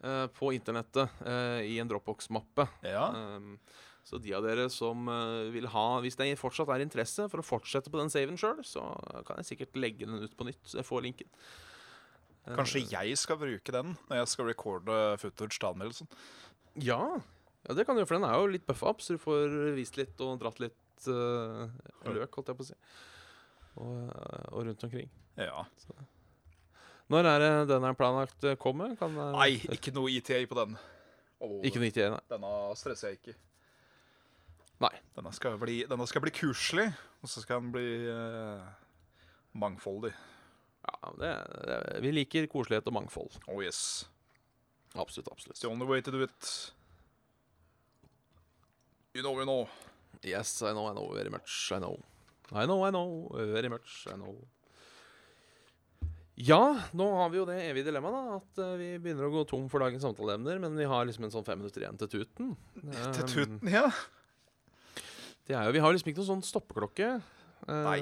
[0.00, 2.64] uh, på internettet uh, i en Dropbox-mappe.
[2.86, 3.10] Ja.
[3.12, 3.58] Um,
[4.04, 7.46] så de av dere som uh, vil ha Hvis det fortsatt er interesse for å
[7.46, 8.86] fortsette på den saven sjøl, så
[9.28, 10.64] kan jeg sikkert legge den ut på nytt.
[10.64, 11.28] Så jeg får linken.
[12.44, 16.10] Kanskje jeg skal bruke den når jeg skal recorde footage til anmeldelsen.
[16.82, 17.00] Ja.
[17.64, 19.54] ja, det kan du, gjøre, for den er jo litt buffa opp, så du får
[19.78, 21.70] vist litt og dratt litt uh,
[22.10, 22.76] løk, holdt jeg på å si.
[23.74, 25.08] Og, eh, og rundt omkring.
[25.34, 25.64] Ja.
[27.10, 28.92] Når er det den er planlagt kommer?
[29.00, 30.76] Kan, eh, Nei, ikke noe ITA på den.
[31.42, 32.22] Oh, Ikke noe 91, nei.
[32.30, 33.34] Denne stresser jeg ikke.
[34.84, 34.92] Nei.
[35.16, 36.86] Denne skal bli, denne skal bli kurslig,
[37.22, 38.62] og så skal den bli uh,
[39.58, 40.12] mangfoldig.
[41.20, 41.32] Det,
[41.68, 43.38] det, vi liker koselighet og mangfold.
[43.48, 44.08] Oh yes.
[44.94, 45.56] Absolutt, absolutt.
[45.56, 46.50] It's the only way to do it.
[49.14, 49.68] You know, you know.
[50.24, 51.98] Yes, I know, I know, very much, I know.
[52.52, 54.36] I know, I know, very much, I know.
[56.34, 58.38] Ja, nå har vi jo det evige dilemmaet, da.
[58.40, 60.58] At eh, vi begynner å gå tom for dagens samtaleemner.
[60.62, 62.56] Men vi har liksom en sånn fem minutter igjen til tuten.
[62.74, 63.84] Til Um, tuten, ja.
[65.46, 67.10] Det er jo, vi har liksom ikke noen sånn stoppeklokke.
[67.68, 67.98] Eh, Nei.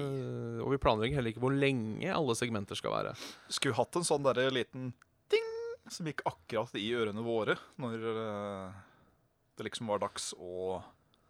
[0.64, 3.14] Og vi planlegger heller ikke hvor lenge alle segmenter skal være.
[3.52, 4.92] Skulle hatt en sånn derre liten
[5.32, 5.50] ding
[5.90, 8.80] som gikk akkurat i ørene våre når eh,
[9.58, 10.80] det liksom var dags å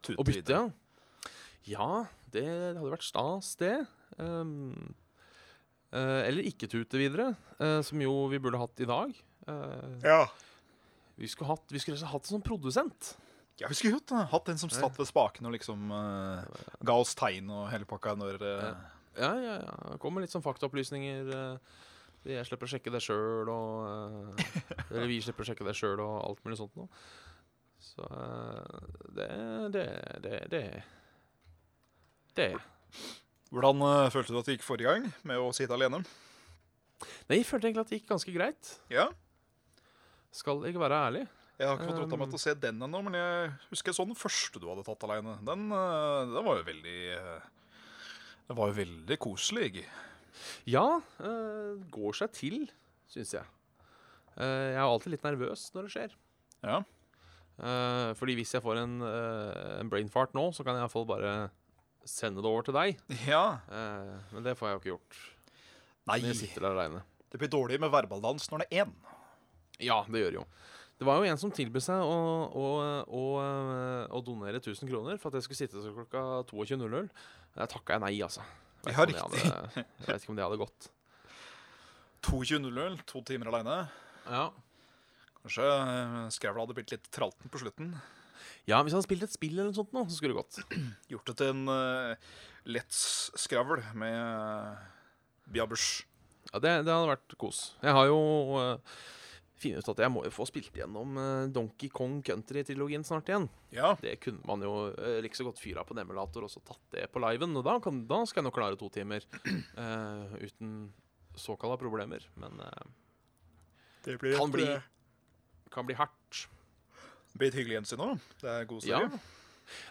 [0.03, 0.73] tute Å bytte, videre.
[1.69, 1.91] ja.
[2.33, 3.75] Det hadde vært stas, det.
[4.17, 4.95] Um,
[5.93, 9.13] uh, eller ikke tute videre, eh, som jo vi burde hatt i dag.
[9.45, 10.23] Eh, Ja.
[11.21, 13.11] vi skulle hatt, vi skulle hatt en sånn produsent.
[13.63, 16.43] Ja, vi skulle hatt, hatt en som satt ved spaken og liksom uh,
[16.85, 18.69] ga oss tegn og hele pakka når uh...
[19.17, 19.73] Ja, ja, ja.
[19.93, 21.29] Det kommer litt sånn faktaopplysninger.
[21.37, 21.81] eh,
[22.33, 24.39] Jeg slipper å sjekke det sjøl, og
[24.89, 26.89] Eller vi slipper å sjekke det sjøl, og alt mulig sånt noe.
[27.83, 28.07] Så
[29.19, 29.29] det
[29.75, 29.87] Det
[30.25, 30.67] Det Det.
[32.39, 32.51] det.
[33.53, 33.85] Hvordan
[34.15, 36.01] følte du at det gikk forrige gang med å sitte alene?
[37.29, 38.71] Nei, jeg følte egentlig at det gikk ganske greit.
[38.89, 39.11] Ja,
[40.33, 41.27] Skal ikke være ærlig.
[41.63, 43.99] Jeg har ikke fått rotta meg til å se den ennå, men jeg husker jeg
[44.01, 45.37] så den første du hadde tatt alene.
[45.47, 47.45] Den, eh, den var jo veldig eh,
[48.49, 49.85] Den var jo veldig koselig.
[50.67, 50.87] Ja,
[51.23, 52.65] eh, går seg til,
[53.13, 53.47] syns jeg.
[54.33, 56.13] Jeg er alltid litt nervøs når det skjer.
[56.65, 56.79] Ja.
[58.17, 61.33] Fordi hvis jeg får en, en brain fart nå, så kan jeg iallfall bare
[62.09, 63.03] sende det over til deg.
[63.29, 63.61] ja.
[64.33, 65.21] Men det får jeg jo ikke gjort
[66.09, 67.05] Nei, når jeg sitter der aleine.
[67.31, 68.97] det blir dårlig med verbaldans når det er én.
[69.85, 70.47] Ja, det gjør jo.
[71.03, 72.19] Det var jo en som tilbød seg å,
[72.55, 72.67] å,
[73.11, 76.21] å, eh, å donere 1000 kroner for at jeg skulle sitte til klokka
[76.53, 77.09] 22.00.
[77.59, 78.45] Jeg takka jeg nei, altså.
[78.87, 79.23] Vet Ja, riktig.
[79.43, 80.87] hadde- Jeg vet ikke om det hadde gått.
[82.23, 83.77] 22.00, to timer aleine.
[84.29, 84.45] Ja.
[85.43, 85.67] Kanskje
[86.37, 87.91] Skrævla hadde blitt litt tralten på slutten.
[88.71, 90.61] ja, hvis han spilt et spill eller noe sånt nå, så skulle det gått.
[91.11, 92.15] Gjort det til en uh,
[92.71, 94.79] lett skravl med uh,
[95.51, 96.05] Biabush.
[96.53, 97.73] Ja, det, det hadde vært kos.
[97.83, 98.21] Jeg har jo
[98.55, 98.95] uh,
[99.63, 103.47] funnet ut at jeg må jo få spilt gjennom eh, Donkey Kong Country-trilogien snart igjen.
[103.75, 103.95] Ja.
[104.03, 106.83] Det kunne man jo uh, like så godt fyra på en emulator og så tatt
[106.95, 107.55] det på liven.
[107.59, 109.27] Og da, kan, da skal jeg nok klare to timer
[109.79, 110.91] uh, uten
[111.39, 112.27] såkalla problemer.
[112.35, 112.83] Men uh,
[114.05, 114.83] Det blir kan, bli, eh,
[115.71, 116.49] kan bli hardt.
[117.39, 118.27] blir et hyggelig gjensyn òg.
[118.43, 119.23] Det er god serie.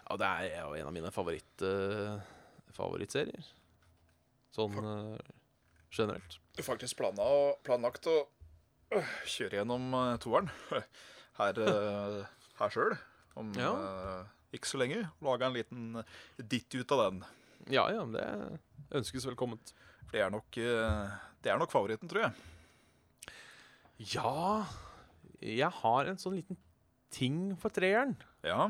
[0.05, 2.19] Ja, det er jo en av mine favoritt, uh,
[2.75, 3.47] favorittserier.
[4.51, 5.15] Sånn uh,
[5.91, 6.37] generelt.
[6.61, 8.17] Faktisk planla, planlagt å
[8.91, 10.49] kjøre gjennom uh, toeren
[11.39, 12.21] her, uh,
[12.59, 12.95] her sjøl.
[13.39, 13.69] Om Ja.
[13.71, 14.25] øh,
[14.57, 15.05] ikke så lenge.
[15.23, 15.83] Lage en liten
[16.51, 17.21] ditt ut av den.
[17.71, 18.25] Ja, ja, det
[18.99, 19.71] ønskes velkomment.
[20.11, 22.33] Det er nok, det er nok favoritten, tror jeg.
[24.11, 24.65] Ja
[25.41, 26.57] Jeg har en sånn liten
[27.13, 28.17] ting for treeren.
[28.43, 28.69] Ja.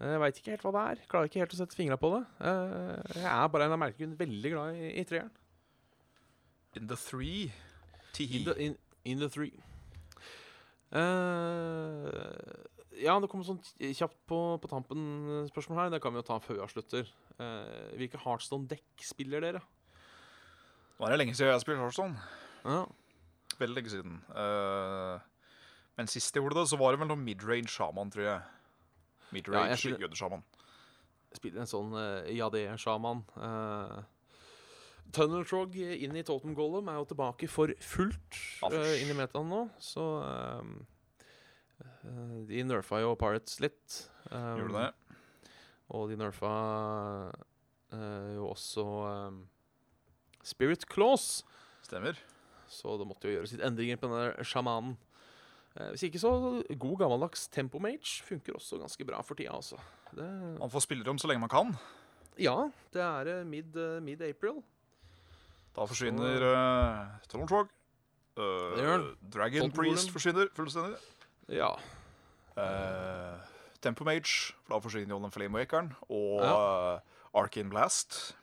[0.00, 1.00] Jeg veit ikke helt hva det er.
[1.10, 2.20] Klarer ikke helt å sette fingra på det.
[2.44, 5.32] Eh, Jeg er bare en av merkegrunn veldig glad i, i treeren.
[6.78, 7.50] In the three.
[8.16, 8.40] Tihi.
[8.40, 8.76] In the, in,
[9.10, 9.52] in the three.
[10.90, 12.10] Uh,
[13.00, 15.92] ja, det kommer sånn kjapt på, på tampen spørsmål her.
[15.94, 17.10] Det kan vi jo ta før vi avslutter.
[17.40, 19.62] Uh, hvilke Heartstone-dekk spiller dere?
[20.98, 22.18] Nå er det lenge siden jeg har spilt Hearthstone.
[22.66, 22.84] Ja.
[23.60, 24.18] Veldig lenge siden.
[24.34, 25.16] Uh,
[25.96, 28.40] men sist jeg gjorde det, så var det vel noe midrange shaman, tror jeg.
[29.34, 30.42] Midrange ja, jødesjaman.
[31.36, 33.22] Spiller en sånn uh, Yadé-sjaman.
[33.38, 34.00] Uh,
[35.14, 39.48] Tunnel Trog inn i Totem Gollum er jo tilbake for fullt uh, inn i metaen
[39.50, 40.04] nå, så
[40.60, 40.74] um,
[41.82, 44.00] uh, De nerfa jo Pirates litt.
[44.30, 45.20] Um, Gjorde det?
[45.96, 46.54] Og de nerfa
[47.30, 48.86] uh, jo også
[49.28, 49.40] um,
[50.46, 51.40] Spirit Claws.
[51.86, 52.18] Stemmer.
[52.70, 54.98] Så det måtte jo gjøres litt endringer på den sjamanen.
[55.70, 56.30] Hvis ikke så
[56.82, 59.76] god gammeldags tempomage funker også ganske bra for tida, altså.
[60.10, 60.26] Det,
[60.58, 61.70] Man får spillerom så lenge man kan.
[62.42, 62.56] ja,
[62.90, 64.58] det er eh, mid, mid-april.
[65.80, 67.70] Da forsvinner uh, Tunnel Trog.
[68.36, 69.14] Uh.
[69.32, 70.12] Dragon Totem Priest Golem.
[70.12, 70.98] forsvinner fullstendig.
[71.48, 71.70] Ja.
[72.52, 73.40] Uh,
[73.80, 75.94] Tempo Mage, for da forsvinner jo den Flamewakeren.
[76.12, 77.00] Og uh,
[77.32, 78.36] Arcane Blast.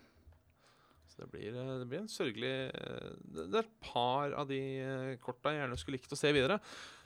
[1.17, 4.59] Så det blir, eh, det blir en sørgelig eh, Det er et par av de
[4.83, 6.59] eh, korta jeg gjerne skulle likt å se videre.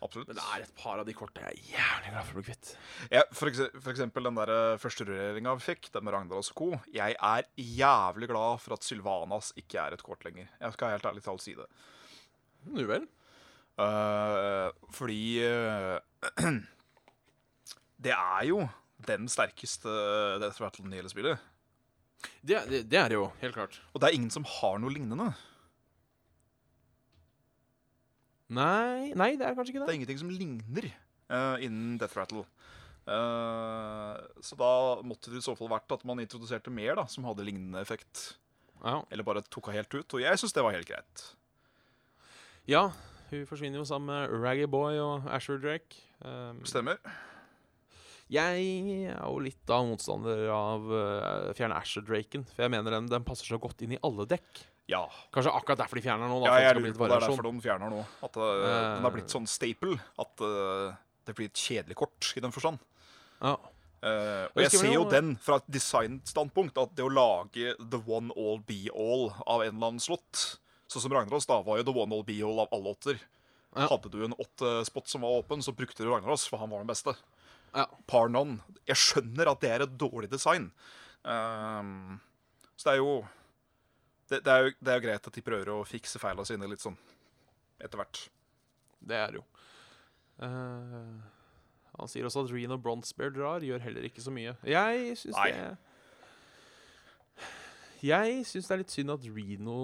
[0.03, 0.27] Absolutt.
[0.27, 2.47] Men det er et par av de korta jeg er jævlig glad for å bli
[2.49, 2.71] kvitt.
[3.13, 4.51] Ja, for, ekse- for eksempel den der
[4.83, 6.67] første rulleringa vi fikk, den med Ragnar og co.
[6.91, 10.51] Jeg er jævlig glad for at Sylvanas ikke er et kort lenger.
[10.59, 11.69] Jeg skal helt ærlig talt si det.
[12.67, 13.07] Nu vel.
[13.79, 15.95] Uh, fordi uh,
[18.03, 18.59] Det er jo
[19.07, 19.89] den sterkeste
[20.43, 21.39] Death Rattle i hele spillet.
[22.41, 23.79] Det, det, det er det jo, helt klart.
[23.93, 25.31] Og det er ingen som har noe lignende.
[28.51, 29.93] Nei, nei, det er kanskje ikke Det det.
[29.93, 30.87] er ingenting som ligner
[31.31, 32.43] uh, innen Death Rattle.
[33.07, 34.71] Uh, så da
[35.07, 38.33] måtte det i så fall vært at man introduserte mer da, som hadde lignende effekt.
[38.83, 38.99] Ja.
[39.13, 40.17] Eller bare tok henne helt ut.
[40.17, 41.25] Og jeg syns det var helt greit.
[42.67, 42.89] ja,
[43.31, 46.01] hun forsvinner jo sammen med Raggy Boy og Asher Drake.
[46.19, 46.99] Um, Stemmer.
[48.31, 48.65] Jeg
[49.11, 52.45] er jo litt av motstander av uh, fjerne Asher Draken.
[52.53, 54.63] For jeg mener den, den passer så godt inn i alle dekk.
[54.91, 55.03] Ja.
[55.35, 56.39] Kanskje akkurat derfor de fjerner den nå.
[56.45, 57.99] Da, ja, jeg lurer på det er derfor de fjerner nå.
[58.27, 59.99] At uh, den har blitt sånn staple.
[60.21, 60.95] At uh,
[61.27, 62.81] det blir et kjedelig kort i den forstand.
[63.41, 63.57] Ja.
[64.01, 67.99] Uh, og Jeg ser jo jo- den fra et designstandpunkt, at det å lage the
[68.07, 70.57] one all be all av en eller annen slott
[70.91, 73.19] Sånn som Ragnarås, da var jo the one all be all av alle åtter.
[73.77, 73.85] Ja.
[73.87, 76.89] Hadde du en åtte-spot som var åpen, så brukte du Ragnarås, for han var den
[76.89, 77.13] beste.
[77.75, 77.87] Ja.
[78.09, 78.59] Par none.
[78.89, 80.69] Jeg skjønner at det er et dårlig design.
[81.23, 82.19] Um,
[82.75, 83.13] så det er jo
[84.31, 86.69] det, det, er jo det er jo greit at de prøver å fikse feilene sine
[86.71, 86.97] litt sånn
[87.81, 88.23] etter hvert.
[89.01, 89.45] Det er det jo.
[90.41, 91.21] Uh,
[91.99, 94.55] han sier også at Reno Bronzebear drar, gjør heller ikke så mye.
[94.65, 95.77] Jeg syns det
[98.01, 99.81] Jeg syns det er litt synd at Reno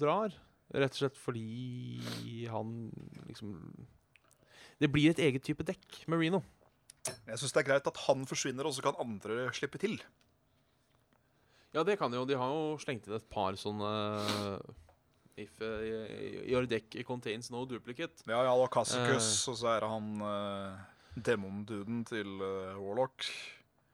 [0.00, 0.36] drar.
[0.68, 2.90] Rett og slett fordi han
[3.24, 3.54] liksom
[4.78, 6.42] Det blir et eget type dekk med Reno.
[7.28, 9.98] Jeg syns det er greit at han forsvinner, og så kan andre slippe til.
[11.76, 12.26] Ja, det kan de jo.
[12.28, 13.90] De har jo slengt inn et par sånne
[15.38, 15.84] If uh,
[16.50, 18.24] your deck contains no duplicate.
[18.26, 20.80] Ja, ja, da uh, og så er det han uh,
[21.14, 23.28] demonduden til uh, Warlock.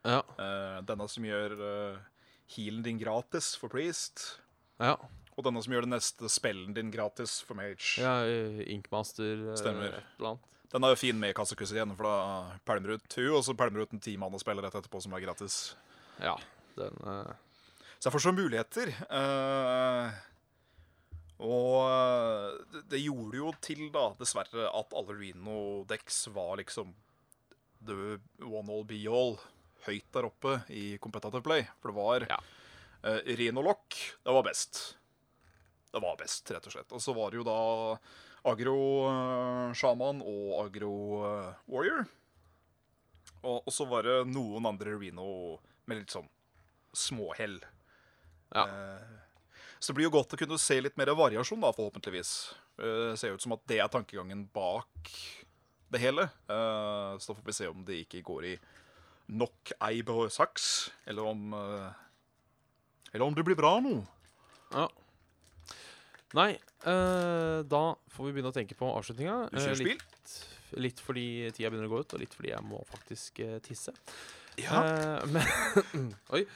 [0.06, 0.22] Ja.
[0.38, 1.98] Uh, denne som gjør uh,
[2.54, 4.40] healen din gratis for Priest.
[4.80, 4.96] ja.
[5.34, 7.96] Og denne som gjør den neste spellen din gratis for Mage.
[7.98, 9.96] ja eh, Inkmaster eh, Stemmer.
[9.98, 10.52] et eller annet.
[10.74, 13.84] Den er jo fin med Cassicus igjen, for da pælmer ut hun, og så pælmer
[13.84, 15.58] ut en ti mann og spiller rett etterpå, som er gratis.
[16.18, 16.34] Ja,
[16.78, 17.30] den Uh...
[18.04, 18.90] Så jeg får så muligheter.
[19.08, 20.10] Uh,
[21.40, 26.92] og eh, det, gjorde jo til, da, dessverre, at alle Reno-decks var liksom
[27.88, 29.38] the one all be all
[29.86, 31.64] høyt der oppe i competitive play.
[31.80, 32.38] For det var Ja.
[33.08, 34.82] uh, Reno Lock, det var best.
[35.94, 36.92] Det var best, rett og slett.
[36.92, 37.58] Og så var det jo da
[38.44, 38.76] Agro
[39.08, 40.92] eh, Shaman og Agro
[41.24, 42.04] eh, Warrior.
[43.44, 46.28] Og, så var det noen andre Reno med litt sånn
[46.96, 47.58] småhell.
[48.54, 48.64] Ja.
[48.64, 49.20] Eh,
[49.78, 52.30] så det blir jo godt å kunne se litt mer variasjon, da, forhåpentligvis.
[52.78, 55.10] Eh, Det ser ut som at det er tankegangen bak
[55.92, 56.28] det hele.
[56.48, 58.54] Eh, Så da får vi se om det ikke går i
[59.28, 61.92] nok eib og saks, eller om eh,
[63.14, 63.98] Eller om det blir bra nå.
[64.72, 64.88] Ja.
[66.34, 66.50] Nei,
[66.86, 69.36] uh, da får vi begynne å tenke på avslutninga.
[69.52, 70.00] Du kjører spill?
[70.00, 70.36] litt,
[70.82, 73.94] litt fordi tida begynner å gå ut, og litt fordi jeg må faktisk uh, tisse.
[74.60, 74.82] Ja.
[74.82, 76.46] Uh, men Oi.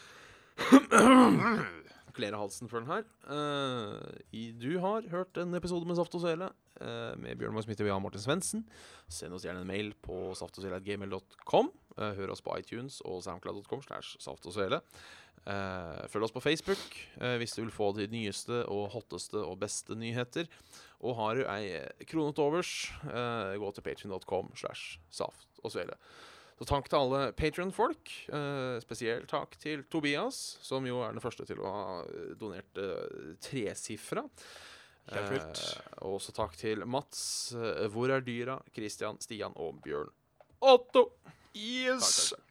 [2.18, 3.04] Kler av halsen for den her.
[3.30, 6.48] Eh, i, du har hørt en episode med Saft og Svele
[6.82, 8.64] eh, med Bjørn Maag Smitte og Jan Martin Svendsen.
[9.06, 11.70] Send oss gjerne en mail på saftogsvele.gmail.com.
[11.98, 14.80] Hør oss på iTunes og soundcloud.com slash saft og svele.
[15.48, 16.82] Eh, følg oss på Facebook
[17.22, 20.48] uh, hvis du vil få de nyeste og hotteste og beste nyheter.
[21.00, 21.78] Og har du ei
[22.10, 22.72] krone til overs,
[23.06, 25.96] uh, gå til patrion.com slash saft og svele.
[26.58, 28.12] Så takk til alle Patrion-folk.
[28.34, 32.00] Uh, spesielt takk til Tobias, som jo er den første til å ha
[32.40, 34.26] donert uh, tresifra.
[35.08, 37.54] Og også takk til Mats,
[37.94, 40.12] Hvor er dyra, Christian, Stian og Bjørn
[40.60, 41.06] Otto.
[41.56, 42.02] Yes!
[42.02, 42.47] Takk, takk, takk.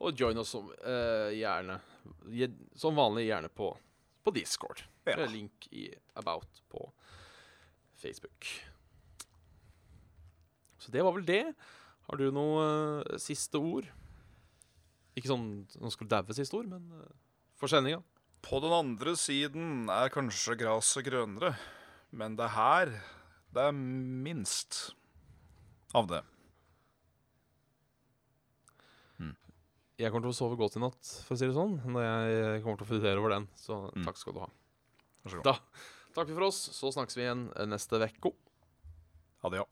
[0.00, 1.76] Og join oss som eh, gjerne
[2.78, 3.68] Som vanlig gjerne på,
[4.24, 4.82] på Discord.
[5.04, 5.18] Ja.
[5.20, 6.86] Med Link i About på
[8.00, 8.48] Facebook.
[10.80, 11.44] Så det var vel det.
[12.08, 12.62] Har du noe
[13.04, 13.88] uh, siste ord?
[15.14, 17.04] Ikke sånn noen skulle daue siste ord, men uh,
[17.60, 18.00] for sendinga.
[18.40, 21.52] På den andre siden er kanskje gresset grønnere,
[22.16, 22.94] men det her
[23.52, 24.94] det er minst
[25.96, 26.22] av det.
[30.00, 32.62] Jeg kommer til å sove godt i natt, for å si det sånn, når jeg
[32.64, 33.48] kommer til å fundere over den.
[33.60, 34.04] Så Mm.
[34.06, 34.48] takk skal du ha.
[35.24, 35.44] Vær så god.
[35.44, 35.54] Da
[36.16, 36.60] takker vi for oss.
[36.72, 38.32] Så snakkes vi igjen neste uke.
[39.42, 39.66] Ha det, ja.